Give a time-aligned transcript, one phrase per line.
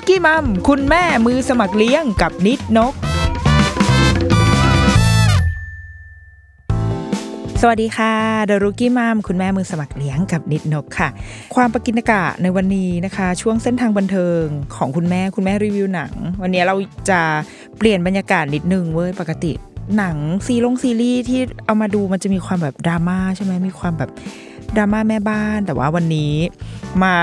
[0.00, 2.94] ดะรุกี้มัมคุณแม่มือสมัครเลี้ยงกับนิดนก
[7.60, 8.14] สวัสดีค่ะ
[8.48, 11.08] ดอะรุกี้มัมคุณแม่มือสมัครเลี้ยงกับนิดนกค่ะ
[11.54, 14.44] ความประกินกะในวันนี้นะคะ ช่วงเส้นทางบันเทิง
[14.76, 16.12] ของคุณแม่คุณแม่รีวิวหนัง
[16.42, 16.76] วันนี้เรา
[17.10, 17.20] จะ
[17.78, 19.52] เปลี่ยนบรรยากาศนิดนึงเว้ยปกติ
[19.96, 24.10] หนังซีลงซีรีส์ที่เอามาดูมันจะมีความแบบดราม่าใช่ไหมมีความแบบ
[24.76, 26.32] ดราม่าแม่บ้าน แต่ว่าวันนี้
[27.02, 27.14] มา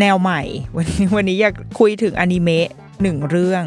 [0.00, 0.40] แนวใหม่
[0.76, 2.68] วันนี้วันนี้อยากคุยถึงอนิเมะ
[3.02, 3.64] หนึ่งเรื่อง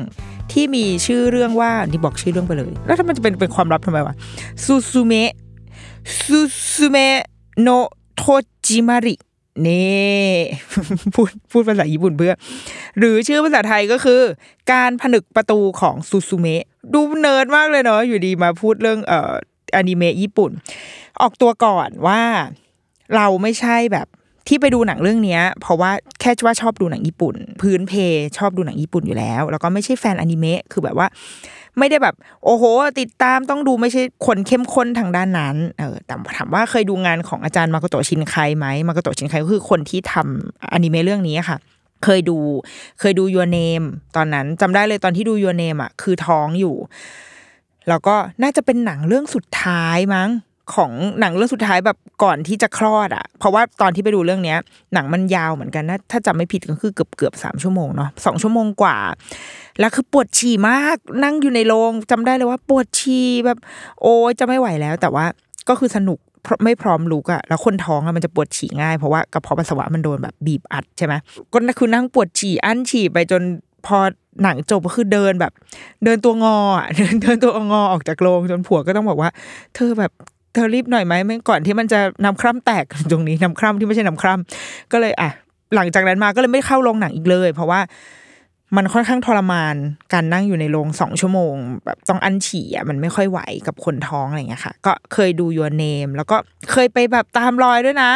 [0.52, 4.16] ที่มีชื่อเรื่องว่านี่บอกชื่อเรื่องไปเลย แล้วถ้ามันจะเป็นเป็นความลับทำไมวะ
[4.64, 5.32] ซูซูเมะ
[6.24, 6.40] ซู
[6.76, 7.20] ซูเมะ
[7.62, 7.70] โน
[8.16, 8.24] โท
[8.66, 9.16] จิมาริ
[9.68, 10.34] นี่
[11.14, 12.34] พูดพูดภาษาญี่ปุ่นเพื่อ
[13.00, 14.22] หรือชื่อภาษาไทยก็คือ
[14.72, 16.64] การผนึกประตูของซูซูเมะ
[16.94, 19.34] ดูเนิร์ดมากเลยเนาะอยู่ดีมาพูดเรื่องเอ่อ
[19.76, 20.52] อนิเมะญี่ปุ่น
[21.22, 22.22] ออกตัวก่อนว่า
[23.16, 24.08] เราไม่ใช่แบบ
[24.48, 27.94] ที่ไปดูหนังเรื่องเนี้ย เพราะว่าแค่ว่าชอบดูหนังญี่ปุ่น พื้นเพ
[28.38, 31.08] ชอบดูหนังญี่ปุ่นอยู่แล้ว แล้วก็ไม่ใช่แฟนอนิเมะคือแบบว่า
[31.78, 32.64] ไม่ได้แบบ โอ้โห
[33.00, 41.58] ติดตามต้องดูไม่ใช่คนเข้มข้นทางด้านนั้นเออแต่ถามว่าเคยดูงานของอาจารย์มาโกโตชินไคไหมมาโกโตชินไคก็คือคนที่ทำอนิเมะเรื่องนี้ค่ะ
[42.04, 42.38] เคยดู
[43.00, 43.84] เคยดูยูเนม
[44.16, 46.76] ตอนนั้นจำได้เลยตอนที่ดูยูเนมอะคือท้องอยู่
[47.90, 50.30] แล้วก็น่าจะเป็นหนังเรื่องสุดท้ายมั้ง
[50.74, 54.58] ของหนังเรื่องสุดท้ายแบบก่อนที่จะคลอดอะ เพราะว่าตอนที่ไปดูเรื่องเนี้ย
[54.94, 58.98] หนังมันยาวเหมือนกันนะถ้าจำไม่ผิดก็คือเกือบเกือบสามชั่วโมงเนาะสองชั่วโมงกว่า
[59.80, 63.58] แล้วคือปวดฉี่มากนั่งอยู่ในโรงจำได้เลยว่าปวดฉี่แบบ
[64.02, 65.26] โอ้ยจะไม่ไหวแล้ว แต่ว่า
[65.70, 71.14] ก็คือสนุกเพราะไม่พร้อมลุกอะแล้วคนท้องอะมันจะปวดฉี่ง่ายเพราะว่ากระเพาะปัสสาวะมันโดนแบบบีบอัดใช่ไหม
[71.54, 73.42] ก็คือนั่งปวดฉี่อั้นฉี่ไปจน
[73.86, 73.98] พอ
[74.44, 75.52] หนังจบก็คือเดินแบบ
[76.04, 76.58] เดินตัวงอ
[76.98, 79.30] เดินเดินตัวงอออกจากโรงจนผัวก็ต้องบอกว่า
[79.76, 80.12] เธอแบบ
[80.56, 85.30] เธอรีบหน่อยไหมไม่ก่อนที่มันจะน้ำคร่ำแตกตรงนี้น้ำคร่ำที่ไม่ใช่น้ำคร่ำก็เลยอะ
[85.76, 87.80] หลังจากนั้นมาก็เลยไม่เข้าโรงหนังอีกเลย เพราะว่า
[88.76, 89.76] มันค่อนข้างทรมาน
[90.14, 91.54] การนั่งอยู่ในโรงสองชั่วโมง
[91.86, 96.38] แบบต้องอันฉี่อะมันไม่ค่อยไหวกับคนท้องอะไรเงี้ยค่ะ ก็เคยดูยูเนมแล้วก็
[96.72, 98.12] เคยไปแบบตามรอยด้วยนะ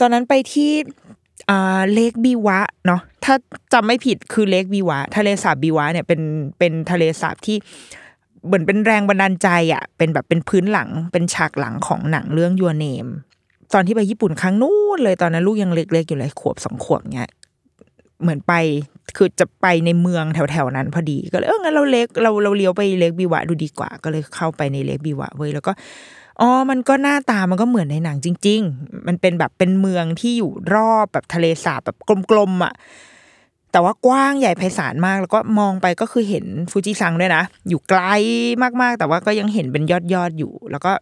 [0.00, 0.72] ตอนนั้นไปที่
[1.50, 3.34] อ่าเลกบีวะเนาะถ้า
[3.72, 6.20] จำไม่ผิดคือเลกบีวะ ทะเลสาบบีวะเนี่ยเป็น
[6.58, 7.56] เป็นทะเลสาบที่
[8.46, 13.06] เหมือนเป็นแรงบันดาลใจอะเป็นแบบเป็นพื้นหลังเป็นฉากหลังของหนังเรื่องยูเนม
[13.74, 17.30] ตอนที่ไปญี่ปุ่นครั้งนู้นเลยตอนนั้นลูกยังเล็กๆอยู่เลยขวบสองขวบเงี้ย
[18.22, 18.52] เหมือนไป
[19.16, 25.72] คือจะไปในเมืองแถวๆนั้นพอดีก็เลยเอองั้นเราเล็กเราเราเลี้ยวไปเล็กบีวะดูดีกว่า ก็เลยเข้าไปในเล็กบีวะเว้ยแล้วก็
[26.40, 31.96] อ๋อ มันก็หน้าตามันก็เหมือนในหนังจริง ๆ มันเป็นแบบเป็นเมืองที่อยู่รอบแบบทะเลสาบแบบ
[32.30, 32.74] กลมๆอะ
[33.74, 38.00] แต่ว่ากว้างใหญ่ไพศาลมาก แล้วก็มองไปก็คือเห็นฟูจิซังด้วยนะ อยู่ไกล
[38.82, 40.92] มากๆ แต่ว่าก็ยังเห็นเป็นยอดยอดอยู่ แล้วก็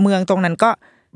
[0.00, 0.70] เมืองตรงนั้นก็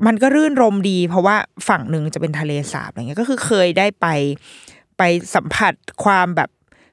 [0.06, 1.36] มันก็รื่นรมดี เพราะว่า
[1.68, 4.06] ฝั่งหนึ่งจะเป็นทะเลสาบอะไรเงี้ยก็คือเคยได้ไป
[4.98, 5.02] ไป
[5.34, 5.74] สัมผัส
[6.04, 6.50] ความแบบ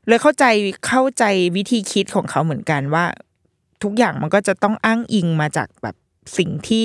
[0.07, 0.45] เลยเข้าใจ
[0.87, 1.23] เข้าใจ
[1.55, 3.05] วิธีคิดของเขาเหมือนกันว่า
[3.83, 5.95] ทุกอย่างมันก็จะต้องอ้างอิงมาจากแบบ
[6.37, 6.83] สิ่งที่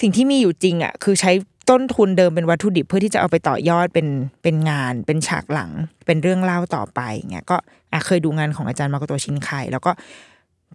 [0.00, 1.32] สิ่งที่มีอยู่จริงอะคือใช้
[1.70, 4.06] ต้นทุนเดิมเป็นวัตถุดิบเพื่อที่จะเอาไปต่อยอดเป็น
[4.42, 5.70] เป็นงาน เป็นฉากหลัง
[6.06, 7.00] เป็นเรื่องเล่าต่อไป
[7.30, 7.56] เงี้ยก็
[8.06, 9.92] เคยดูงานของอาจารย์มาโกโตชินไคแล้วก็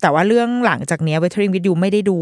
[0.02, 2.20] แต่ว่าเรื่องหลังจากเนี้ย Weathering with You ไม่ได้ดู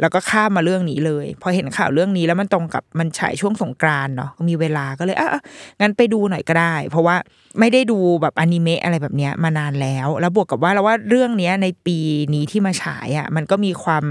[0.00, 5.42] แล้วก็ข้ามมาเรื่องนี้เลย พอเห็นข่าวเรื่องนี้แล้วมันตรงกับมันฉายช่วงสงกรานต์เนาะมีเวลาก็เลยอะอะ
[5.80, 7.16] งั้นไปดูหน่อยก็ได้ เพราะว่า
[7.58, 11.98] ไม่ได้ดูแบบอนิเมะอะไรแบบเนี้ยมานานแล้ว แล้วบวกกับว่าเราว่าเรื่องเนี้ยในปี
[12.34, 14.04] นี้ที่มาฉายอะมันก็มีความ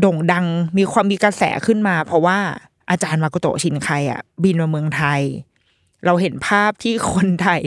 [0.00, 0.46] โด่งดัง
[0.78, 2.38] มีความมีกระแสขึ้นมา เพราะว่า
[2.90, 5.22] อาจารย์มาโกโตชินไคอะบินมาเมืองไทย
[6.06, 7.60] เราเห็นภาพที่คนไทย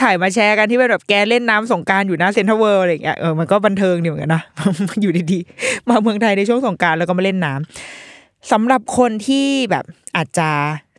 [0.00, 4.42] ถ่ายมาแชร์กันที่เป็นแบบแกเล่นน้ำสงกรานต์อยู่หน้าเซ็นทรัลเวิลด์อะไรอย่างเงี้ยเออมันก็บันเทิงดีเหมือนกันนะ
[5.00, 9.84] อยู่ดีๆ มาเมืองไทยในช่วงสงกรานต์แล้วก็มาเล่นน้ำสำหรับคนที่แบบ
[10.16, 10.50] อาจจะ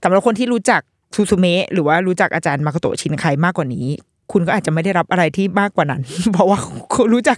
[0.04, 0.81] สำหรับคนที่รู้จัก
[1.16, 3.88] ซูซูเมะหรือว่ารู้จักอาจารย์มาโกโตชินไคมากกว่านี้
[4.31, 6.01] คุณก็อาจจะไม่ได้รับอะไรที่มากกว่านั้น
[6.33, 6.60] เพราะว่า
[6.94, 7.38] คุณรู้จัก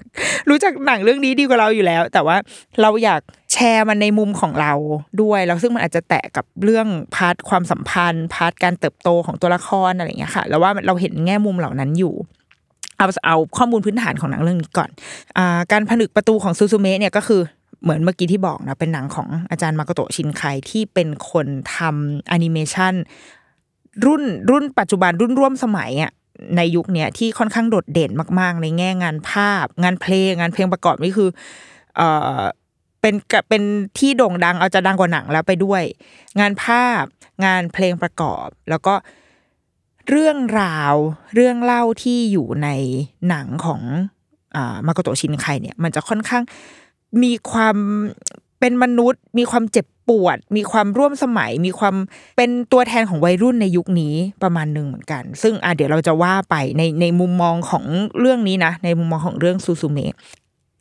[0.49, 2.37] รู้จักหนังเรื่องนี้ดีกว่าเราอยู่แล้ว แต่ว่า
[2.81, 3.21] เราอยาก
[3.53, 4.73] แชร์มันในมุมของเรา
[5.21, 12.13] ด้วย แล้วซึ่งมันอาจจะแตะกับเรื่อง part ความสัมพันธ์ part การเติบโตของตัวละครอะไรอย่างเงี้ยค่ะ แล้วว่าเราเห็นแง่มุมเหล่านั้นอยู่
[12.97, 14.89] เอาเอาข้อมูลพื้นฐานของหนังเรื่องนี้ก่อน
[15.37, 17.41] อ่าการผนึกประตูของซูซูเมะเนี่ยก็คือ
[17.83, 22.93] เหมือนเมื่อกี้ที่บอกนะเป็นหนังของอาจารย์มาโกโตชินไคที่เป็นคนทำแอนิเมชัน
[24.05, 26.11] รุ่นรุ่นปัจจุบันรุ่นร่วมสมัยอะ
[26.57, 31.29] ในยุคเนี้ยที่ค่อนข้างโดดเด่นมาก ๆ ในแง่งานภาพ งานเพลงงานเพลงประกอบนี่คือ
[31.95, 32.41] เอ่อ
[33.01, 33.63] เป็นกะเป็น
[33.97, 35.83] ที่โด่งดังเอาจะดังกว่าหนังแล้วไปด้วย
[36.39, 37.03] งานภาพ
[37.45, 38.93] งานเพลงประกอบ แล้วก็
[40.09, 40.93] เรื่องราว
[41.35, 42.69] เรื่องเล่าที่อยู่ใน
[43.29, 43.81] หนังของ
[44.55, 46.43] อ่ามาโกโตชินไคเนี่ย มันจะค่อนข้าง
[47.23, 47.75] มีความ
[48.59, 51.95] เป็นมนุษย์ มีความเจ็บ ปวด มีความร่วมสมัย มีความ
[52.37, 54.13] เป็นตัวแทนของวัยรุ่นในยุคนี้
[54.43, 57.85] ประมาณหนึ่งเหมือนกัน ซึ่งอะเดี๋ยวเราจะว่าไปในในมุมมองของ
[58.19, 60.13] เรื่องนี้นะ ในมุมมองของเรื่องซูซูเมะ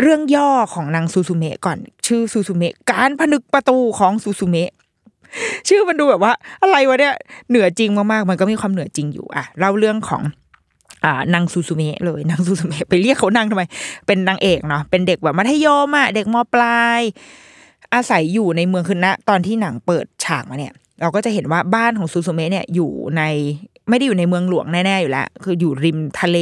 [0.03, 4.71] เรื่องย่อของนางซูซูเมะก่อนชื่อซูซูเมะการผนึกประตูของซูซูเมะ
[5.69, 6.33] ชื่อมันดูแบบว่า
[6.63, 7.15] อะไรวะเนี่ย
[7.51, 10.23] เหนือจริงมากๆ มันก็มีความเหนือจริงอยู่อะเล่าเรื่องของ
[11.05, 13.63] อ่านางซูซูเมะเลยนางซูซูเมะไปเรียกเขานางทำไม
[14.07, 17.01] เป็นนางเอกเนาะเป็นเด็กแบบมัธยมอะเด็กมปลาย
[17.95, 23.23] อาศัยอยู่ในเมืองคือณตอนที่หนังเปิดฉากมาเนี่ย เราก็จะเห็นว่าบ้านของซูซูเมะเนี่ยอยู่ใน
[23.91, 26.39] ไม่ได้อยู่ในเมืองหลวงแน่ๆอยู่แล้ว คืออยู่ริมทะเล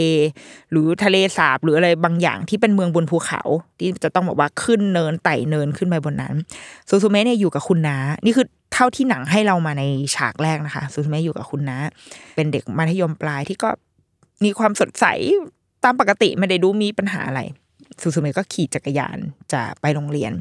[0.71, 3.43] หรือทะเลสาบหรืออะไรบางอย่างที่เป็นเมืองบนภูเขา
[3.79, 6.35] ที่จะต้องบอกว่าขึ้นเนินไต่เนินขึ้นไปบนนั้น
[6.89, 9.83] ซูซูเมะเนี่ยอยู่กับคุณน้านี่คือเท่าที่หนังให้เรามาใน
[10.15, 11.79] ฉากแรกนะคะซูซูเมะอยู่กับคุณน้า
[12.37, 13.71] เป็นเด็กมัธยมปลายที่ก็
[14.45, 15.07] มีความสดใส
[15.85, 17.41] ตามปกติไม่ได้ดูมีปัญหาอะไร
[18.01, 19.19] ซูซูเมะก็ขี่จักรยาน
[19.53, 20.33] จะไปโรงเรียน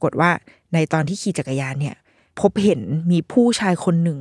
[0.00, 0.30] ากฏว่า
[0.74, 1.96] ในตอนที่ขี่จักรยานเนี่ย
[2.40, 2.80] พบเห็น
[3.10, 4.18] มีผู้ชายคนหนึ่ง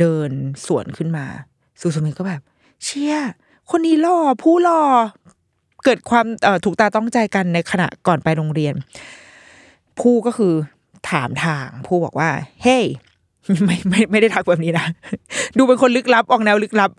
[0.00, 0.30] เดิน
[0.66, 1.26] สวนขึ้นมา
[1.80, 2.42] ซูซูมะก็แบบ
[2.84, 3.16] เชี่ย
[3.70, 4.80] คนนี้หล่อผู้หล่อ
[5.84, 8.74] เกิดความเถูกตาต้องใจกันในขณะก่อนไปโรงเรียน
[9.98, 10.54] ผู้ก็คือ
[11.10, 12.30] ถามทาง ผู้บอกว่า
[12.62, 12.84] เฮ้ย
[13.64, 14.86] ไม่ไม่ไม่ได้ทักแบบนี้นะ
[15.56, 16.90] ดูเป็นคนลึกลับออกแนวลึกลับ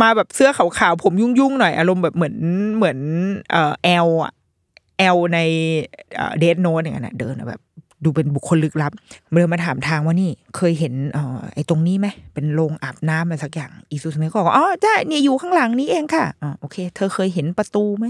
[0.00, 2.34] มาแบบเสื้อขาวๆผมยุ่งๆหน่อยอารมณ์แบบเหมือน
[2.76, 2.98] เหมือน
[3.50, 4.32] เอ่อแอลอะ
[4.98, 5.38] แอลใน
[6.38, 7.60] เดทโน e อย่างนั้นเดินแบบ
[8.04, 8.92] ดูเป็นบุคคลลึกลับ
[9.32, 18.06] เดินมาถามทางว่านี่เคยเห็นเออไอ้ตรงนี้ไหมเป็นโรงอาบน้ำอะไรสักอย่างอีซูซูเมะก็บอกอ๋อใช่เนี่ยอยู่ข้างหลังนี้เองค่ะอ๋อโอเค เธอเคยเห็นประตูไหม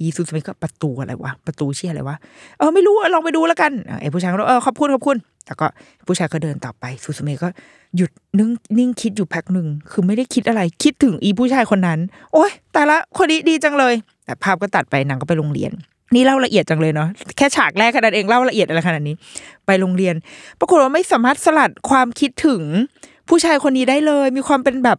[0.00, 2.16] อีซูซูเมะก็ประตูอะไรวะประตูเชี่ยอะไรวะ
[2.58, 5.16] เออไม่รู้ลองไปดูแล้วกันไอ้ผู้ชายก็เออขอบคุณขอบคุณ
[5.46, 5.66] แล้วก็
[6.06, 7.48] ผู้ชายก็เดินต่อไปซูซูเมะก็
[7.96, 11.98] หยุดนิ่งนิ่งคิดอยู่พักหนึ่งคือไม่ได้คิดอะไรคิดถึงอีผู้ชายคนนั้น
[12.32, 15.72] โอ๊ยแต่ละคนนี้ดีจังเลย แต่ภาพก็ตัดไปนางก็ไปโรงเรียน
[16.14, 19.14] นี่เล่าละเอียดจังเลยเนาะแค่ฉากแรกขนาดเองเล่าละเอียดอะไรขนาดนี้
[19.66, 20.14] ไปโรงเรียน
[20.58, 22.62] ปรากฏว่าไม่สามารถสลัดความคิดถึง
[23.28, 24.98] ผู้ชายคนนี้ได้เลย มีความเป็นแบบ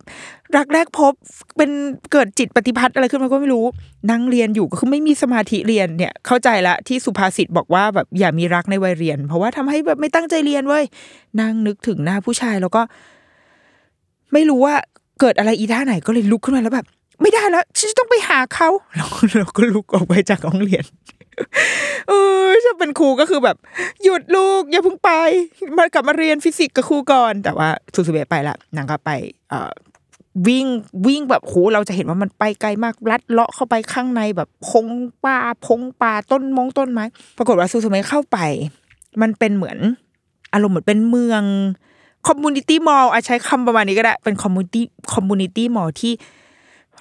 [0.58, 1.14] รักแรกพบ
[1.58, 1.70] เป็น
[2.12, 3.66] เกิดจิตปฏิพัทธ์อะไรขึ้นมาก็ไม่รู้
[4.12, 10.84] นั่งเรียนอยู่ก็คือไม่มีสมาธิเรียนเนี่ย เข้าใจละที่สุภาษิตบอกว่าแบบอย่ามีรักในวัยเรียน เพราะว่าทำให้แบบไม่ตั้งใจเรียนเว้ย
[11.40, 12.82] นั่งนึกถึงหน้าผู้ชายแล้วก็
[14.34, 14.76] ไม่รู้ว่า
[15.20, 16.88] เกิดอะไรอีท่าไหนก็เลยลุกขึ้นมาแล้วแบบ
[17.22, 20.86] ไม่ได้แล้วฉันต้องไปหาเขาแล้วเราก็ลุกออกไปจากห้องเรียน
[22.10, 22.14] เอ
[22.46, 23.58] อจะเป็นครูก็คือแบบ
[24.04, 25.12] หยุดลูกอย่าเพิ่งไป
[25.78, 29.12] มากลับมาเรียนฟิสิกส์กับครูก่อน แต่ว่าซูซูเมะไปละนางก็ไป
[29.50, 29.72] เอ่อ
[30.48, 30.66] วิ่ง
[31.08, 34.88] วิ่งแบบโหเราจะเห็นว่ามันไปไกลมากลัดเลาะเข้าไปข้างในแบบพง
[35.26, 37.06] ป่าพงป่าต้นมงต้นไม้
[37.38, 38.38] ปรากฏว่าซูซูเมะเข้าไป
[39.22, 39.78] มันเป็นเหมือน
[40.54, 41.44] อารมณ์เหมือนเป็นเมือง
[42.28, 46.14] community mall ใช้คำประมาณนี้ก็ได้ เป็น community community mall ที่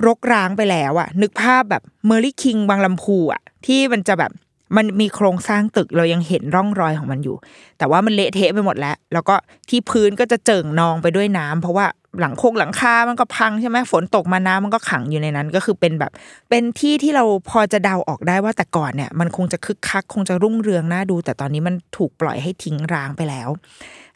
[0.06, 4.32] รกร้างไปแล้วอะนึกภาพแบบเมอร์รี่คิงส์บางลำพูอะที่มันจะแบบ
[4.76, 7.36] มันมีโครงสร้างตึกเรายังเห็นร่องรอยของมันอยู่
[7.78, 9.34] แต่ว่ามันเละเทะไปหมดแล้ว แล้วก็
[9.68, 11.86] ที่พื้นก็จะเจิ่งนองไปด้วยน้ำเพราะว่า
[12.20, 16.12] หลังโคงหลังคา มันก็พังใช่ไหมฝนตกมาน้ำมันก็ขังอยู่ในนั้น ก็คือเป็นแบบ
[16.48, 23.48] เป็นที่ที่เราพอจะเดาออกได้ว่าแต่ก่อนเนี่ย มันคงจะคึกคัก คงจะรุ่งเรืองน่าดู แต่ตอนนี้มันถูกปล่อยให้ทิ้งร้างไปแล้ว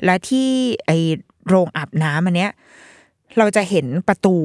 [0.04, 0.48] และที่
[0.86, 0.90] ไอ
[1.48, 2.50] โรงอาบน้ำอันเนี้ย
[3.38, 4.36] เราจะเห็นประตู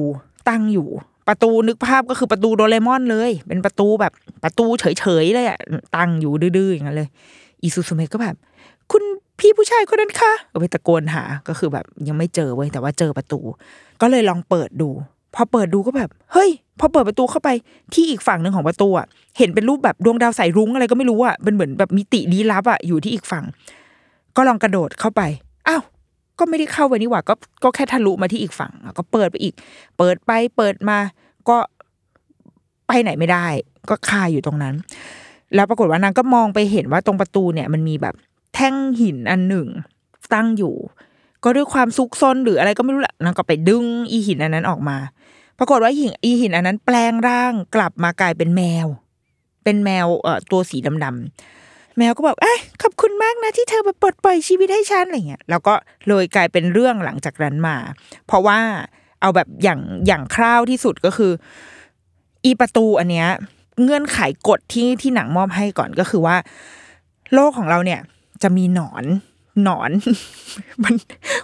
[0.48, 0.88] ตั้งอยู่
[1.28, 4.12] ประตูนึกภาพก็คือประตูโดเรมอนเลย เป็นประตูแบบ
[4.44, 5.58] ประตูเฉยๆเลยอะ
[5.96, 7.08] ตั้งอยู่ดื้อๆอย่างนั้นเลย
[7.62, 8.36] อีซูซูเมะก็แบบ
[8.90, 9.02] คุณ
[9.38, 13.40] พี่ผู้ชายคนนั้นคะก็ไปตะโกนหา ก็คือแบบยังไม่เจอเว้ยแต่ว่าเจอประตู
[14.00, 14.88] ก็เลยลองเปิดดู
[15.34, 16.50] พอเปิดดูก็แบบ เฮ้ย
[16.80, 17.48] พอเปิดประตูเข้าไป
[17.94, 19.06] ที่อีกฝั่งหนึ่งของประตูอะ
[19.38, 23.44] เห็นเป็นรูปแบบดวงดาวสายรุ้งอะไรก็ไม่รู้อะเป็นเหมือนแบบมิติลี้ลับอะอยู่ที่อีกฝั่ง
[24.36, 25.22] ก็ลองกระโดดเข้าไป
[26.38, 27.34] ก็ไม่ได้เข้าไปนี่หว่าก็
[27.64, 29.54] ก็แค่ทะลุมาที่อีกฝั่งก็เปิดไปอีก
[29.98, 30.98] เปิดไปเปิดมา
[31.48, 31.56] ก็
[32.86, 33.46] ไปไหนไม่ได้
[33.88, 34.74] ก็คาอยู่ตรงนั้น
[35.54, 38.14] แล้วปรากฏว่านางก็มองไปเห็นว่าตรงประตูเนี่ย มันมีแบบ
[38.54, 39.66] แท่งหินอันหนึ่ง
[40.34, 40.74] ตั้งอยู่
[41.44, 44.96] ก็ด้วยความซุกซนหรืออะไรก็ไม่รู้แหละนางก็ไปดึงอีหินอันนั้นออกมา
[45.58, 48.86] ปรากฏว่าหินอีหินอันนั้น แปลงร่างกลับมากลายเป็นแมว
[49.64, 51.61] เป็นแมวเอ่อตัวสีดำๆ
[51.98, 55.74] แมวก็บอกเอ้ยขอบคุณมากนะที่เธอมาปลดปล่อยชีวิตให้ฉันอะไรเงี้ยแล้วก็
[56.08, 57.76] เลยกลายเป็นเรื่องหลังจากนั้นมา
[58.26, 58.58] เพราะว่า
[59.20, 61.32] เอาแบบอย่างอย่างคร่าวที่สุดก็คือ
[62.44, 63.28] อีประตูอันเนี้ย
[63.82, 64.18] เงื่อนไข
[64.48, 66.36] กฎที่ที่หนังมอบให้ก่อนก็คือว่า
[67.34, 68.00] โลกของเราเนี่ย
[68.42, 69.04] จะมีหนอน
[69.64, 69.90] หนอน
[70.84, 70.94] มัน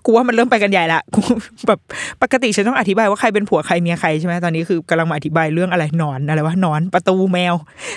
[0.04, 1.22] กูว่ามันเริ่มไปกันใหญ่ละกู
[1.68, 1.80] แบบ
[2.22, 7.54] ปกติฉันต้องอธิบายว่าใครเป็นผัวใครเมียใครใช่ไหมตอนนี้คือกำลังมาอธิบายเรื่องอะไรหนอนอะไรวะหนอนประตูแมว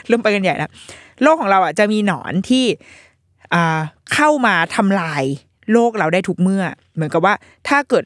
[0.08, 0.70] เริ่มไปกันใหญ่ละ
[1.24, 2.66] โลกของเราอะจะมีหนอนที่
[3.54, 3.80] อ่า
[4.14, 5.24] เข้ามาทำลาย
[5.72, 6.64] โลกเราได้ทุกเมื่อ
[6.96, 7.34] เหมือนกับว่า
[7.70, 8.04] ถ้าเกิด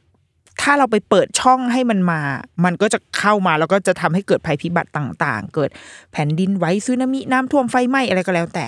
[0.62, 2.22] ถ้าเราไปเปิดช่องให้มันมา
[2.66, 5.70] มันก็จะเข้ามาแล้วก็จะทำให้เกิดภัยพิบัติต่าง ๆ เกิด
[6.12, 8.66] แผ่นดินไหวซึนามิน้ำท่วมไฟไหม้อะไรก็แล้วแต่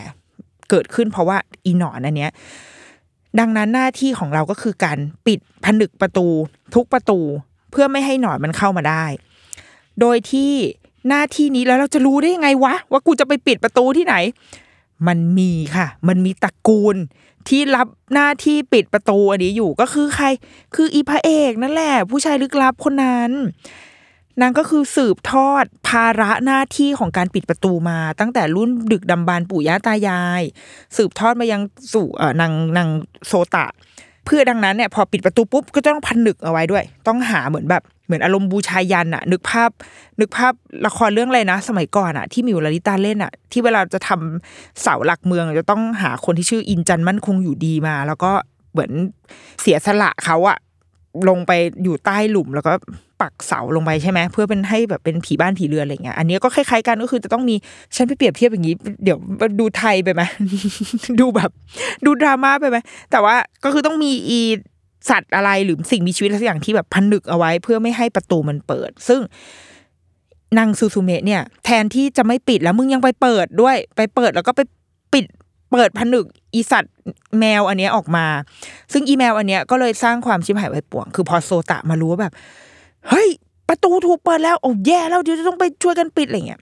[0.70, 2.32] เกิดขึ้นเพราะว่าอีหนอนอันเนี้ย
[3.40, 6.28] ดังนั้นหน้าที่ของเราก็คือการปิดผนึกประตู
[6.76, 7.20] ทุกประตู
[7.72, 9.06] เพื่อไม่ให้หนอนมันเข้ามาได้
[10.00, 10.52] โดยที่
[11.08, 14.16] หน้าที่นี้แล้วเราจะรู้ได้ยังไงวะ ว่ากูจะไปปิดประตูที่ไหน
[15.08, 16.96] มันมีค่ะ มันมีตระกูล
[17.48, 20.26] ที่รับหน้าที่ปิดประตูอันนี้อยู่ก็คือใคร
[20.76, 23.32] คืออีพระเอกนั่นแหละ ผู้ชายลึกลับคนนั้น
[24.42, 30.42] นางก็คือสืบทอดภาระหน้าที่ของการปิดประตูมา ตั้งแต่รุ่นดึกดำบรรพ์ปู่ย่าตายาย
[30.98, 31.62] สืบทอดมายัง
[31.94, 32.90] สู่เออนางนาง
[33.28, 33.66] โซตะ
[34.26, 39.70] เพื่อดังนั้นเนี่ยพอปิดประตูปุ๊บก็ต้องพันหนึกเอาไว้ด้วย ต้องหาเหมือนแบบเหมือนอารมณ์บูชายันอะนึกภาพ
[40.20, 40.54] นึกภาพ
[40.86, 48.32] ละครเรื่องอะไรนะ สมัยก่อนอะที่มิวลาลิตาเล่นอะที่เวลาจะทำเสาหลักเมือง จะต้องหาคนที่ชื่ออินจันมั่นคงอยู่ดีมา แล้วก็
[48.72, 48.92] เหมือน
[49.62, 50.58] เสียสละเขาอะ
[51.30, 51.52] ลงไป
[51.84, 52.74] อยู่ใต้หลุมแล้วก็
[53.22, 57.56] ปักเสาลงไปใช่ไหมเพื่อเป็นให้แบบเป็นผีบ้านผีเรือนอะไรเงี้ยอันนี้ก็คล้ายๆกันก็คือจะต้องมี
[57.96, 59.18] ฉันไปเปรียบเทียบอย่างนี้ เดี๋ยว
[59.60, 60.22] ดูไทยไปไหม
[61.20, 61.52] ดูแบบ
[62.06, 62.78] ดูดราม่าไปไหม
[63.12, 64.40] แต่ว่าก็คือต้องมีอี
[65.10, 69.22] สัตว์อะไรหรือสิ่งมีชีวิตอะไรสักอย่างที่แบบพันนึกเอาไว้ เพื่อไม่ให้ประตูมันเปิด ซึ่ง
[70.58, 74.62] นางซูซูเมะเนี่ย แทนที่จะไม่ปิดแล้วมึงยังไปเปิดด้วย ไปเปิดแล้วก็ไป
[75.14, 75.26] ปิด
[75.72, 76.94] เปิดผนึกอีสัตว์
[77.40, 78.26] แมวอันเนี้ยออกมา
[78.94, 82.34] ซึ่งอีแมวอันเนี้ยก็เลยสร้างความชิบหายวายป่วง คือพอโซตะมารู้ว่าแบบ
[83.10, 83.30] เฮ้ย
[83.70, 86.62] ประตูถูกเปิดแล้วโอ้แย่แล้วเดี๋ยวจะต้องไปช่วยกันปิดอะไรเงี้ย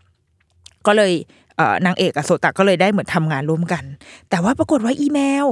[0.87, 1.11] ก็เลย
[1.57, 3.83] เอนางเอกกับโซตะก็เลยได้เหมือนทำงานร่วมกัน
[4.29, 5.45] แต่ว่าปรากฏว่าอีแมว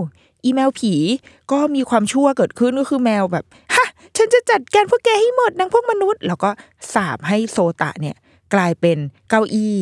[0.45, 0.93] อีแมวผี
[1.51, 3.87] ก็มีความชั่วเกิดขึ้นก็คือแมวแบบฮะ
[4.17, 6.49] ฉันจะจัดการพวกแกให้หมดนางพวกมนุษย์ แล้วก็
[6.93, 8.15] สาบให้โซตะเนี่ย
[8.53, 8.97] กลายเป็น
[9.29, 9.77] เก้าอี้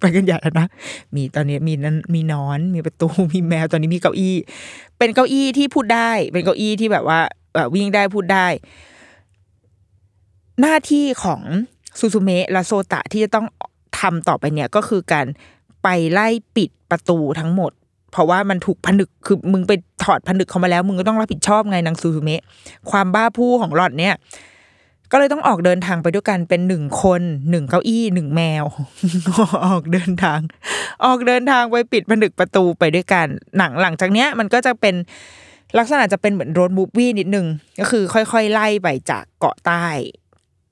[0.00, 0.66] ไปกันใหญ่แล้วนะ
[1.14, 4.36] มีตอนนี้มีนั้นมีนอนมีประตูมีแมวตอนนี้มีเก้าอี้
[4.98, 7.20] เป็นเก้าอี้ที่พูดได้ เป็นเก้าอี้ที่แบบว่า
[7.74, 8.46] วิ่งได้พูดได้
[10.62, 11.40] หน้าที่ของ
[11.98, 13.46] ซูซูเมะและโซตะที่จะต้อง
[14.00, 15.26] ทำต่อไปเนี่ยก็คือการ
[15.82, 17.72] ไปไล่ปิดประตูทั้งหมด
[18.12, 19.72] เพราะว่ามันถูกผนึกคือมึงไป
[20.04, 22.42] ถอดผนึกเขามาแล้ว มึงก็ต้องรับผิดชอบไงนางซูซูเมะ
[22.90, 24.14] ความบ้าผู้ของหลอดเนี่ย
[25.10, 28.64] ก็เลยต้องออกเดินทางไปด้วยกันเป็นหนึ่งคนหนึ่งเก้าอี้หนึ่งแมว
[29.66, 30.40] ออกเดินทาง
[31.04, 33.26] ออกเดินทางไปปิดผนึกประตูไปด้วยกัน
[33.58, 34.94] หนังหลังจากเนี้ย มันก็จะเป็น
[35.78, 37.46] ลักษณะจะเป็นเหมือนโรดมูฟวี่นิดนึง
[37.80, 39.86] ก็คือค่อยๆ ไล่ไปจากเกาะใต้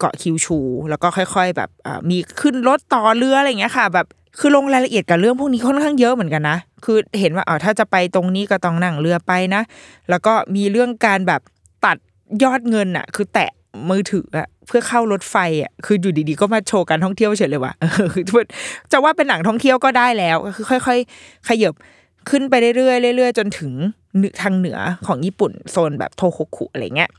[0.00, 0.58] เกาะคิวชู
[0.90, 1.70] แล้วก็ค่อย ๆ แบบ
[2.10, 4.06] มีขึ้นรถต่อเรืออะไรเงี้ยค่ะ แบบ
[4.38, 9.62] คือลงรายละเอียดกับเรื่องพวกนี้ค่อนข้างเยอะเหมือนกันนะ คือเห็นว่าอ๋อถ้าจะไปตรงนี้ก็ต้องนั่งเรือไปนะ
[10.10, 11.40] แล้วก็มีเรื่องการแบบ
[11.84, 11.96] ตัด
[12.42, 13.50] ยอดเงินอะคือแตะ
[13.90, 17.72] มือถืออะเพื่อเข้ารถไฟอะคืออยู่ดีๆก็มาโชว์การท่องเที่ยวเฉยเลยว่ะ
[18.92, 21.74] จะว่าเป็นหนังท่องเที่ยวก็ได้แล้วก็คือค่อย ๆ ขยับ
[22.30, 23.72] ขึ้นไปเรื่อยๆเรื่อยๆ จนถึง
[24.42, 27.10] ทางเหนือของญี่ปุ่นโซนแบบโทโฮคุอะไรเงี้ย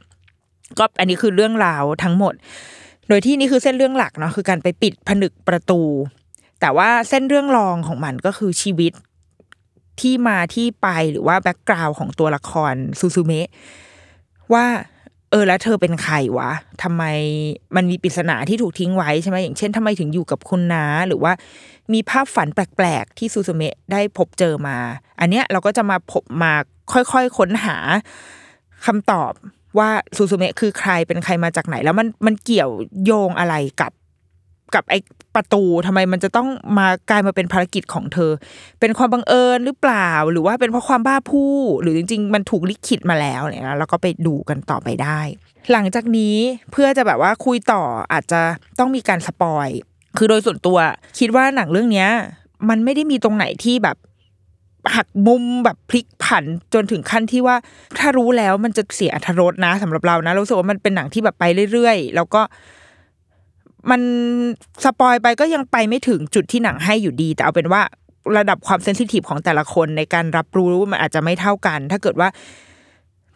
[0.80, 2.34] ก็อันนี้คือเรื่องราวทั้งหมด
[3.08, 5.82] โดยที่นี่คือเส้นเรื่องหลักเนาะคือการไปปิดผนึกประตู
[6.62, 8.94] แต่ว่าเส้นเรื่องรองของมันก็คือชีวิต
[10.02, 13.50] ที่มาที่ไปหรือว่าแบ็กกราวของตัวละครซูซูเมะ
[14.54, 14.66] ว่า
[15.32, 16.52] เออแล้วเธอเป็นใครวะ
[16.84, 17.04] ทำไม
[17.76, 21.34] มันมีปริศนาที่ถูกทิ้งไว้ใช่ไหมอย่างเช่นทำไมถึงอยู่กับคุณนาหรือว่า
[21.94, 24.78] มีภาพฝันแปลกๆ ที่ซูซูเมะได้พบเจอมา
[25.20, 26.54] อันเนี้ยเราก็จะมาพบมา
[26.94, 27.78] ค่อยๆค้นหา
[28.86, 29.32] คำตอบ
[29.78, 32.72] ว่าซูซูเมะคือใครเป็นใครมาจากไหน แล้วมันมันเกี่ยว
[33.06, 33.92] โยงอะไรกับ
[34.76, 34.96] กับไอ
[35.36, 36.48] ประตูทำไมมันจะต้อง
[36.78, 38.32] มากลายมาเป็นภารกิจของเธอ
[38.80, 45.20] เป็นความบังเอิญหรือเปล่า หรือว่าเป็นเพราะความบ้าผู้หรือจริง ๆ มันถูกลิขิตมาแล้วเนี่ยนะแล้วก็ไปดูกันต่อไปได้
[45.72, 46.36] หลังจากนี้
[46.72, 48.42] เพื่อจะแบบว่าคุยต่ออาจจะ
[48.80, 49.68] ต้องมีการสปอย
[50.18, 50.78] คือโดยส่วนตัว
[51.20, 52.10] คิดว่าหนังเรื่องเนี้ย
[52.70, 53.98] มันไม่ได้มีตรงไหนที่แบบ
[54.96, 57.56] หักมุมแบบพลิกผันจนถึงขั้นที่ว่า
[57.98, 62.42] ถ้ารู้แล้วมันจะเสียอรรถรสนะสำหรับเรานะเรารู้สึกว่ามันเป็นหนังที่แบบไปเรื่อยๆ แล้วก็
[63.92, 64.02] มัน
[64.84, 67.82] สปอยไปก็ยังไปไม่ถึงจุดที่หนังให้อยู่ดี แต่เอาเป็นว่า
[68.38, 72.30] ระดับความเซนซิทีฟของแต่ละคนในการรับรู้มันอาจจะไม่เท่ากัน ถ้าเกิดว่า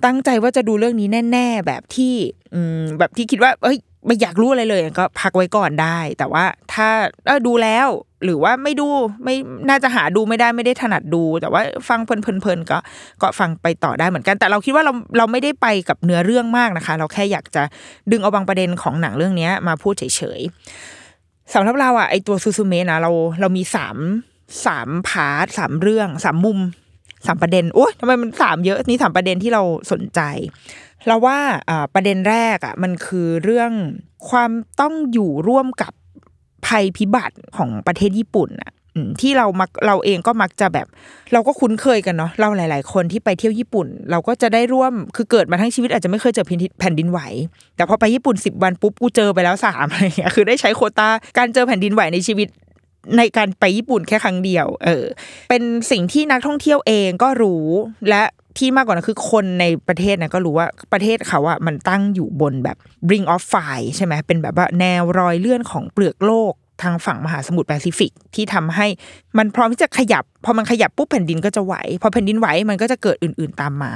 [0.05, 2.13] ตั้งใจว่าจะดูเรื่องนี้แน่ ๆ แบบที่
[2.53, 6.87] อืมแบบที่คิดว่า เอ้ย ไม่อยากรู้อะไรเลยก็พักไว้ก่อนได้ แต่ว่าถ้า
[7.25, 7.87] เออดูแล้ว
[8.23, 8.87] หรือว่าไม่ดู
[9.23, 9.35] ไม่
[9.69, 12.77] น่าจะหาดูไม่ได้ไม่ได้ถนัดดู แต่ว่าฟังเพลินๆก็
[13.21, 17.63] ก็ฟังไปต่อได้เหมือนกัน แต่เราคิดว่าเราเราไม่ได้ไปกับเนื้อเรื่องมากนะคะ เราแค่อยากจะ
[18.11, 23.97] ดึงเอาบางประเด็นของหนังเรื่องเนี้ยมาพูดเฉยๆสำหรับเราอะไอตัวซูซูเมะนะเราเรามีสาม
[24.65, 26.59] สาม part สามเรื่องสามมุม
[27.27, 30.21] สามประเด็นโอ้ยทำไมมันสามเยอะนี่สามประเด็นที่เราสนใจ
[31.07, 31.37] เราว่า
[31.93, 33.71] ประเด็นแรกอะมันคือเรื่อง
[34.29, 35.93] ความต้องอยู่ร่วมกับ
[36.65, 38.71] ภัยพิบัติของประเทศญี่ปุ่นอะ
[39.21, 40.87] ที่เรามักเราเองก็มักจะแบบ
[41.33, 46.45] เราก็คุ้นเคยกันเนาะเราหลาย ๆ คนที่ไปเที่ยวญี่ปุ่น เราก็จะได้ร่วมคือเกิดมาทั้งชีวิตอาจจะไม่เคยเจอ
[46.79, 47.19] แผ่นดินไหว
[47.75, 52.47] แต่พอไปญี่ปุ่นสิบวันปุ๊บกูเจอไปแล้วสามอะไรเงี้ยคือได้ใช้โควตาการเจอแผ่นดินไหวในชีวิต
[53.17, 55.05] ในการไปญี่ปุ่นแค่ครั้งเดียว เออ
[55.49, 57.65] เป็นสิ่งที่นักท่องเที่ยวเองก็รู้
[58.09, 58.23] และ
[58.57, 62.77] ที่มากกว่านั้นคือคนในประเทศนะก็รู้ว่าประเทศเขาอะมันตั้งอยู่บนแบบ
[63.11, 68.87] ring of fire ใช่ไหมเป็นแบบว่าแนวรอยเลื่อนของเปลือกโลกทางฝั่งมหาสมุทรแปซิฟิกที่ทำให้
[69.37, 73.93] มันพร้อมที่จะขยับ พอมันขยับปุ๊บแผ่นดินก็จะไหว พอแผ่นดินไหวมันก็จะเกิดอื่น ๆตามมา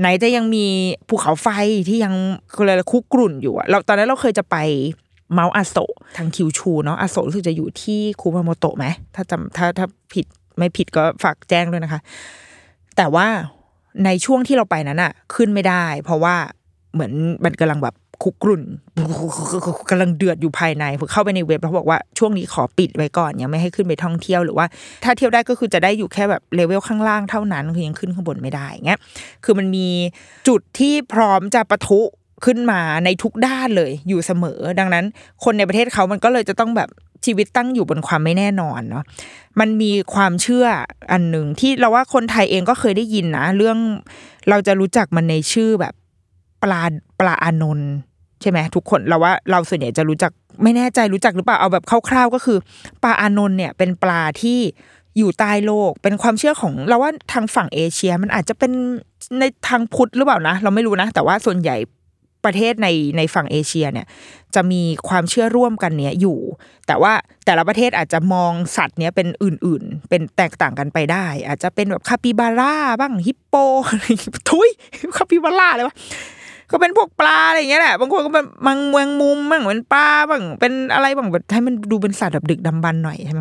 [0.00, 0.66] ไหนจะยังมี
[1.08, 1.48] ภูเขาไฟ
[1.88, 2.14] ที่ยัง
[2.54, 4.56] อะไรคุกรุ่นอยู่อะเราตอนนั้นเราเคยจะไป
[5.32, 12.00] เมาส์อาโซะทางคิวชูเนาะอาโซะรู้สึกจะอยู่ที่คูมาโมโตะไหมถ้าจำถ้าถ้าผิดไม่ผิดก็ฝากแจ้งด้วยนะคะ
[12.96, 13.26] แต่ว่า
[14.04, 16.34] ในช่วงที่เราไปนั้นอะขึ้นไม่ได้ เพราะว่า
[16.94, 17.12] เหมือน
[17.44, 18.62] มันกำลังแบบคุกรุ่น
[19.90, 24.66] กำลังเดือดอยู่ภายในผมเข้าไปในเว็บแล้วเขาบอกว่าช่วงนี้ขอปิดไว้ก่อน ยังไม่ให้ขึ้นไปท่องเที่ยวหรือว่า
[25.04, 29.00] ถ้าเที่ยวได้ก็คือจะได้อยู่แค่แบบเลเวลข้างล่างเท่านั้นคือยังขึ้นข้างบนไม่ได้เงี้ย
[29.44, 29.88] คือมันมี
[30.48, 32.00] จุดที่พร้อมจะปะทุ
[32.44, 35.04] ขึ้นมาในทุกด้านเลยอยู่เสมอ ดังนั้น
[35.44, 36.88] คนในประเทศเขามันก็เลยจะต้องแบบ
[37.24, 39.04] ชีวิตตั้งอยู่บนความไม่แน่นอนเนาะ
[39.60, 40.66] มันมีความเชื่อ
[41.12, 43.78] อันหนึ่งที่เราว่าคนไทยเองก็เคยได้ยินนะ เรื่อง
[44.48, 45.94] เราจะรู้จักมันในชื่อแบบ
[46.62, 46.82] ปลา
[47.20, 47.90] ปลาอานนท์
[48.40, 50.32] ใช่ไหมทุกคนเราว่าเราส่วนใหญ่จะรู้จัก
[50.62, 52.58] ไม่แน่ใจรู้จักหรือเปล่าเอาแบบคร่าวๆก็คือ
[53.02, 54.58] ปลาอานนท์เนี่ยเป็นปลาที่
[55.18, 58.72] อยู่ใต้โลกเป็นความเชื่อของเราว่าทางฝั่งเอเชียมันอาจจะเป็น
[59.38, 61.76] ในทางพุทธหรือเปล่านะ เราไม่รู้นะ แต่ว่าส่วนใหญ่
[62.44, 64.06] ประเทศในในฝั่งเอเชียเนี่ย
[64.54, 66.38] จะมีความเชื่อร่วมกันเนี้ยอยู่
[66.86, 67.12] แต่ว่า
[67.46, 73.54] แต่ละประเทศอาจจะมองสัตว์เนี้ยเป็นอื่น ๆ เป็นแตกต่างกันไปได้ อาจจะเป็นแบบคาปิบาร่าบ้างฮิปโป
[74.50, 74.68] ทุย
[75.16, 75.96] คาปิบาร่าเลยวะ
[76.70, 83.40] ก็เป็นพวกปลาอะไรอย่างเงี้ยแหละบางคนก็เป็นมังเมืองมุมบ้างเป็นปลาบ้างเป็นอะไรบ้างแบบให้มันดูเป็นสัตว์แบบดึกดำบรรพ์หน่อยใช่ไหม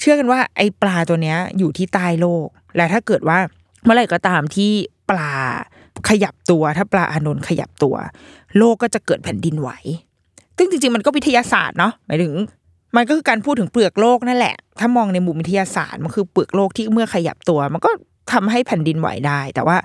[0.00, 3.38] เชื่อกันว่าไอ้ปลาตัวเนี้ยอยู่ที่ใต้โลก และถ้าเกิดว่า
[3.84, 4.70] เมื่อไหร่ก็ตามที่
[5.10, 5.32] ปลา
[6.08, 7.94] ขยับตัวถ้าปลาอานนท์ขยับตัว
[8.56, 9.70] โลกก็จะเกิดแผ่นดินไหว
[10.56, 12.34] ซึ่งจริงๆมันก็วิทยาศาสตร์เนาะหมายถึง
[12.96, 17.90] มันก็คือการพูดถึงเปลือกโลกนั่นแหละ ถ้ามองในมุมวิทยาศาสตร์มันคือเปลือกโลกที่เมื่อขยับตัว มันก็
[18.32, 19.76] ทำให้แผ่นดินไหวได้ แต่ว่า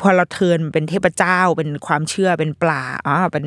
[0.00, 3.44] พอเราเทินเป็นเทพเจ้าเป็นความเชื่อเป็นปลาอ๋อเป็น